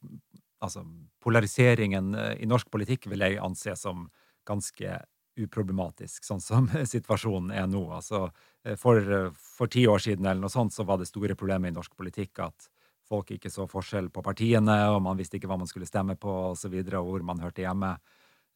altså 0.61 0.81
polariseringen 1.21 2.15
i 2.41 2.47
norsk 2.49 2.71
politikk 2.73 3.05
vil 3.11 3.21
jeg 3.21 3.37
anse 3.45 3.75
som 3.77 4.07
ganske 4.49 4.97
uproblematisk, 5.38 6.24
sånn 6.25 6.42
som 6.44 6.70
situasjonen 6.96 7.54
er 7.56 7.68
nå. 7.72 7.84
Altså, 7.98 8.27
eh, 8.63 8.77
for, 8.80 9.01
for, 9.36 9.72
ti 9.72 9.86
år 9.89 10.04
siden 10.04 10.25
eller 10.25 10.46
noe 10.46 10.54
sånt, 10.54 10.75
så 10.75 10.86
var 10.88 11.01
det 11.01 11.10
store 11.10 11.38
problemet 11.38 11.72
i 11.72 11.75
norsk 11.75 11.96
politikk 11.98 12.44
at 12.46 12.70
folk 13.06 13.36
ikke 13.36 13.51
så 13.54 13.68
forskjell 13.70 14.10
på 14.13 14.24
partiene, 14.25 14.77
og 14.89 15.04
man 15.06 15.18
visste 15.20 15.38
ikke 15.38 15.50
hva 15.51 15.60
man 15.62 15.70
skulle 15.70 15.89
stemme 15.89 16.15
på, 16.18 16.32
og, 16.51 16.58
så 16.58 16.72
og 16.72 17.12
hvor 17.12 17.25
man 17.27 17.44
hørte 17.44 17.62
hjemme. 17.62 17.94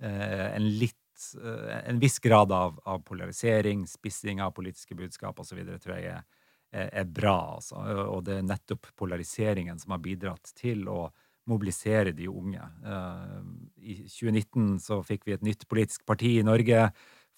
Eh, 0.01 0.47
en, 0.55 0.65
litt, 0.79 1.29
eh, 1.37 1.79
en 1.91 2.01
viss 2.01 2.17
grad 2.23 2.51
av, 2.55 2.79
av, 2.85 3.03
polarisering, 3.05 3.85
spissing 3.87 4.41
av 4.41 4.55
politiske 4.57 4.95
budskap 4.97 5.39
osv. 5.39 5.61
tror 5.77 5.95
jeg 5.97 6.15
er, 6.15 6.23
er 6.71 7.05
bra. 7.05 7.59
Altså. 7.59 7.77
Og 8.09 8.23
det 8.25 8.39
er 8.39 8.47
nettopp 8.47 8.89
polariseringen 8.97 9.79
som 9.81 9.93
har 9.93 10.01
bidratt 10.01 10.53
til 10.57 10.87
å 10.89 11.09
mobilisere 11.49 12.13
de 12.15 12.29
unge. 12.29 12.61
Eh, 12.61 13.39
I 13.81 13.95
2019 14.05 14.77
så 14.83 15.01
fikk 15.05 15.27
vi 15.27 15.35
et 15.35 15.45
nytt 15.45 15.67
politisk 15.69 16.05
parti 16.09 16.37
i 16.37 16.45
Norge, 16.45 16.89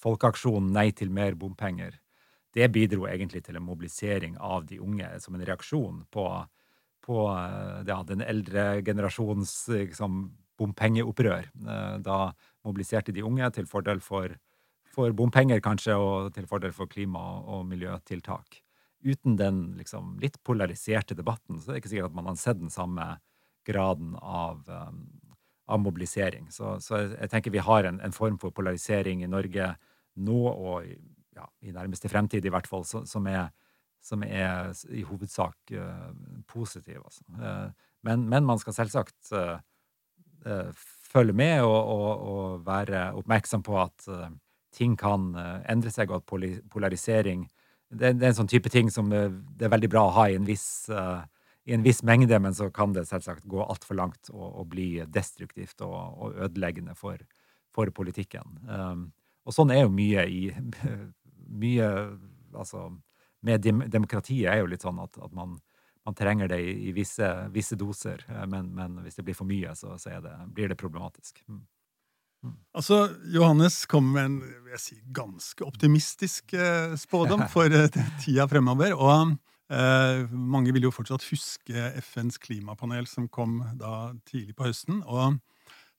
Folkeaksjonen 0.02 0.72
Nei 0.74 0.90
til 0.98 1.12
mer 1.14 1.36
bompenger. 1.38 2.00
Det 2.52 2.68
bidro 2.74 3.06
egentlig 3.08 3.44
til 3.46 3.60
en 3.60 3.68
mobilisering 3.68 4.36
av 4.42 4.66
de 4.68 4.80
unge 4.82 5.08
som 5.24 5.36
en 5.38 5.46
reaksjon 5.46 6.02
på, 6.12 6.26
på 7.06 7.20
eh, 7.32 7.82
ja, 7.88 8.02
den 8.08 8.24
eldre 8.26 8.66
generasjons 8.86 9.54
liksom, 9.72 10.24
bompengeopprør. 10.60 11.52
Eh, 11.54 12.00
da 12.04 12.32
mobiliserte 12.68 13.14
de 13.16 13.24
unge 13.26 13.48
til 13.56 13.70
fordel 13.70 14.02
for, 14.04 14.36
for 14.92 15.16
bompenger, 15.16 15.62
kanskje, 15.64 15.96
og 15.96 16.34
til 16.36 16.50
fordel 16.50 16.76
for 16.76 16.92
klima- 16.92 17.40
og 17.46 17.64
miljøtiltak. 17.70 18.62
Uten 19.02 19.38
den 19.40 19.64
liksom, 19.80 20.18
litt 20.22 20.38
polariserte 20.46 21.16
debatten 21.18 21.58
så 21.58 21.72
er 21.72 21.78
det 21.78 21.82
ikke 21.82 21.94
sikkert 21.96 22.12
at 22.12 22.18
man 22.20 22.30
har 22.30 22.42
sett 22.42 22.60
den 22.60 22.74
samme 22.74 23.16
graden 23.68 24.16
av, 24.16 24.62
um, 24.68 25.06
av 25.66 25.80
mobilisering. 25.80 26.50
Så, 26.52 26.76
så 26.84 27.04
jeg, 27.06 27.30
tenker 27.32 27.54
vi 27.54 27.64
har 27.64 27.88
en, 27.88 28.00
en, 28.02 28.16
form 28.16 28.40
for 28.42 28.54
polarisering 28.56 29.24
i 29.24 29.30
Norge 29.32 29.74
nå 30.22 30.40
og 30.52 30.88
ja, 31.36 31.48
i 31.64 31.74
nærmeste 31.74 32.12
fremtid 32.12 32.46
i 32.46 32.52
hvert 32.52 32.68
fall, 32.68 32.84
så, 32.86 33.04
som, 33.08 33.28
er, 33.32 33.50
som, 34.04 34.24
er, 34.28 34.74
i 34.92 35.06
hovedsak 35.08 35.76
uh, 35.78 36.12
positiv. 36.50 37.02
Altså. 37.06 37.26
Uh, 37.38 37.92
men, 38.08 38.28
men, 38.30 38.46
man 38.46 38.60
skal 38.60 38.76
selvsagt 38.76 39.32
uh, 39.38 39.58
følge 41.12 41.38
med 41.38 41.62
og, 41.64 41.78
og, 41.78 42.28
og, 42.34 42.62
være 42.66 43.12
oppmerksom 43.20 43.64
på 43.64 43.76
at 43.78 44.08
ting 44.74 44.96
kan 44.98 45.36
endre 45.70 45.92
seg, 45.92 46.10
og 46.10 46.24
at 46.24 46.64
polarisering 46.72 47.44
det, 47.92 48.16
det, 48.16 48.24
er 48.24 48.32
en 48.32 48.38
sånn 48.40 48.50
type 48.50 48.72
ting 48.72 48.90
som 48.90 49.12
det 49.12 49.68
er 49.68 49.74
veldig 49.74 49.90
bra 49.92 50.06
å 50.08 50.14
ha 50.16 50.24
i 50.32 50.38
en 50.40 50.48
viss 50.48 50.88
uh, 50.90 51.22
i 51.64 51.74
en 51.74 51.84
viss 51.84 52.04
mengde, 52.04 52.40
men 52.40 52.56
så 52.56 52.70
kan 52.74 52.94
det 52.94 53.06
selvsagt 53.10 53.46
gå 53.50 53.62
altfor 53.64 53.98
langt 54.00 54.32
og, 54.34 54.48
og, 54.50 54.68
bli 54.74 55.04
destruktivt 55.08 55.82
og, 55.86 55.98
og 56.18 56.40
ødeleggende 56.48 56.96
for, 56.98 57.22
for 57.74 57.92
politikken. 57.94 58.58
Um, 58.66 59.12
og 59.46 59.56
sånn 59.56 59.74
er 59.74 59.86
jo 59.86 59.94
mye 59.94 60.28
i 60.30 60.44
Mye 61.52 61.88
Altså, 62.52 62.86
med 63.48 63.64
demokratiet 63.64 64.50
er 64.52 64.58
jo 64.60 64.68
litt 64.68 64.84
sånn 64.84 64.98
at, 65.00 65.16
at 65.24 65.32
man, 65.32 65.54
man, 66.04 66.16
trenger 66.20 66.50
det 66.52 66.58
i, 66.60 66.74
i 66.90 66.92
visse, 66.92 67.28
visse, 67.54 67.78
doser, 67.80 68.26
eh, 68.28 68.42
men, 68.52 68.68
men, 68.76 68.98
hvis 69.06 69.16
det 69.16 69.24
blir 69.24 69.38
for 69.38 69.48
mye, 69.48 69.72
så, 69.80 69.94
så 69.96 70.18
det, 70.20 70.34
blir 70.52 70.68
det 70.68 70.76
problematisk. 70.76 71.40
Mm. 71.48 71.62
Mm. 72.44 72.58
Altså, 72.76 72.98
Johannes 73.32 73.86
kom 73.88 74.12
med 74.18 74.28
en 74.28 74.36
vil 74.44 74.76
jeg 74.76 74.84
si, 74.84 74.98
ganske 75.16 75.64
optimistisk 75.64 76.52
eh, 76.60 76.98
spådom 77.00 77.48
for 77.56 77.72
eh, 77.72 77.88
tida 78.20 78.50
fremover. 78.52 78.98
og 79.00 79.38
Eh, 79.72 80.26
mange 80.32 80.74
vil 80.76 80.84
jo 80.84 80.92
fortsatt 80.92 81.24
huske 81.30 81.86
FNs 82.04 82.42
klimapanel 82.44 83.08
som 83.08 83.30
kom 83.32 83.62
da 83.80 84.12
tidlig 84.28 84.58
på 84.58 84.68
høsten. 84.68 85.04
og 85.06 85.40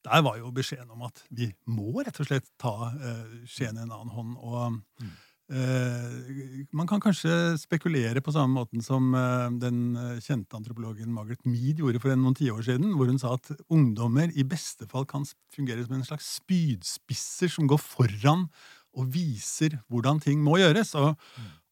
der 0.03 0.23
var 0.27 0.39
jo 0.39 0.51
beskjeden 0.55 0.91
om 0.91 1.05
at 1.07 1.23
vi 1.31 1.53
må 1.71 2.03
rett 2.03 2.17
og 2.19 2.27
slett 2.27 2.49
ta 2.61 2.91
eh, 2.91 3.37
skjeen 3.47 3.79
i 3.79 3.85
en 3.85 3.93
annen 3.93 4.11
hånd. 4.11 4.33
og 4.43 4.81
mm. 4.99 5.13
eh, 5.55 6.65
Man 6.75 6.91
kan 6.91 7.03
kanskje 7.03 7.55
spekulere 7.61 8.21
på 8.25 8.35
samme 8.35 8.51
måten 8.57 8.83
som 8.83 9.13
eh, 9.15 9.47
den 9.63 9.95
kjente 10.19 10.59
antropologen 10.59 11.15
Margaret 11.15 11.47
Mead 11.47 11.83
gjorde 11.85 12.03
for 12.03 12.19
noen 12.19 12.37
tiår 12.39 12.67
siden, 12.67 12.97
hvor 12.99 13.11
hun 13.11 13.23
sa 13.23 13.37
at 13.39 13.53
ungdommer 13.71 14.35
i 14.35 14.43
beste 14.43 14.91
fall 14.91 15.07
kan 15.07 15.27
fungere 15.55 15.87
som 15.87 15.95
en 16.01 16.07
slags 16.09 16.35
spydspisser 16.41 17.53
som 17.55 17.71
går 17.71 17.81
foran 17.83 18.49
og 18.93 19.13
viser 19.13 19.79
hvordan 19.91 20.21
ting 20.23 20.43
må 20.45 20.59
gjøres. 20.61 20.95
og. 20.99 21.17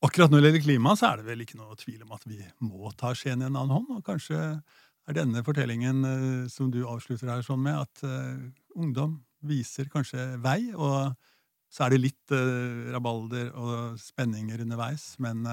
Akkurat 0.00 0.32
når 0.32 0.40
det 0.40 0.48
gjelder 0.48 0.64
klima, 0.64 0.94
så 0.96 1.10
er 1.10 1.20
det 1.20 1.26
vel 1.28 1.42
ikke 1.44 1.58
noe 1.60 1.76
tvil 1.76 2.04
om 2.06 2.14
at 2.16 2.22
vi 2.24 2.38
må 2.64 2.88
ta 2.96 3.12
skjeen 3.12 3.42
i 3.42 3.48
en 3.50 3.56
annen 3.58 3.74
hånd. 3.74 3.90
Og 3.98 4.06
kanskje 4.06 4.38
er 4.40 5.16
denne 5.16 5.42
fortellingen 5.44 6.04
uh, 6.06 6.44
som 6.48 6.70
du 6.72 6.80
avslutter 6.88 7.28
her 7.28 7.44
sånn 7.44 7.60
med, 7.66 7.76
at 7.76 8.04
uh, 8.06 8.40
ungdom 8.80 9.18
viser 9.44 9.90
kanskje 9.92 10.38
vei, 10.40 10.72
og 10.72 11.12
så 11.70 11.84
er 11.86 11.94
det 11.94 12.00
litt 12.02 12.32
eh, 12.34 12.88
rabalder 12.90 13.52
og 13.54 13.98
spenninger 14.02 14.58
underveis, 14.64 15.12
men 15.22 15.46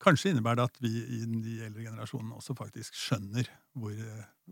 kanskje 0.00 0.30
innebærer 0.30 0.60
det 0.60 0.66
at 0.68 0.78
vi 0.84 0.92
i 1.02 1.18
de 1.26 1.56
eldre 1.66 1.82
generasjonene 1.82 2.38
også 2.38 2.54
faktisk 2.56 2.94
skjønner 2.94 3.50
hvor, 3.74 3.90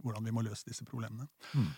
hvordan 0.02 0.26
vi 0.26 0.34
må 0.34 0.42
løse 0.42 0.66
disse 0.66 0.82
problemene. 0.88 1.28
Mm. 1.54 1.70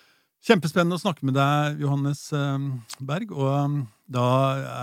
Kjempespennende 0.46 0.94
å 0.94 1.02
snakke 1.02 1.26
med 1.26 1.34
deg, 1.34 1.80
Johannes 1.82 2.20
eh, 2.30 2.66
Berg. 3.02 3.32
Og 3.34 3.48
um, 3.50 3.80
da 4.06 4.26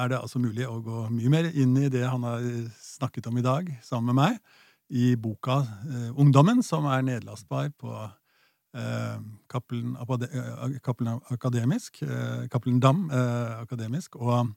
er 0.01 0.09
det 0.11 0.17
altså 0.17 0.41
mulig 0.43 0.65
å 0.67 0.81
gå 0.83 1.05
mye 1.13 1.31
mer 1.31 1.47
inn 1.55 1.77
i 1.79 1.87
det 1.91 2.01
han 2.03 2.25
har 2.27 2.43
snakket 2.83 3.29
om 3.31 3.39
i 3.39 3.45
dag, 3.45 3.69
sammen 3.85 4.11
med 4.11 4.17
meg, 4.17 4.59
i 4.91 5.13
boka 5.15 5.61
eh, 5.63 6.09
Ungdommen, 6.19 6.59
som 6.67 6.89
er 6.91 7.07
nedlastbar 7.07 7.71
på 7.79 7.93
eh, 7.95 9.23
Cappelen 9.47 9.95
Akademisk, 11.31 12.03
Cappelen 12.51 12.83
Dam 12.83 13.07
Akademisk. 13.61 14.19
Og 14.19 14.51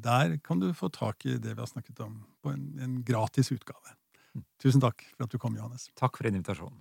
der 0.00 0.38
kan 0.40 0.64
du 0.64 0.70
få 0.72 0.88
tak 0.88 1.28
i 1.28 1.36
det 1.36 1.58
vi 1.58 1.60
har 1.60 1.68
snakket 1.68 2.00
om, 2.08 2.22
på 2.40 2.56
en, 2.56 2.70
en 2.80 3.00
gratis 3.04 3.52
utgave. 3.52 3.98
Mm. 4.32 4.48
Tusen 4.64 4.80
takk 4.80 5.04
for 5.12 5.28
at 5.28 5.34
du 5.34 5.36
kom, 5.42 5.60
Johannes. 5.60 5.90
Takk 6.00 6.16
for 6.16 6.32
invitasjonen. 6.32 6.80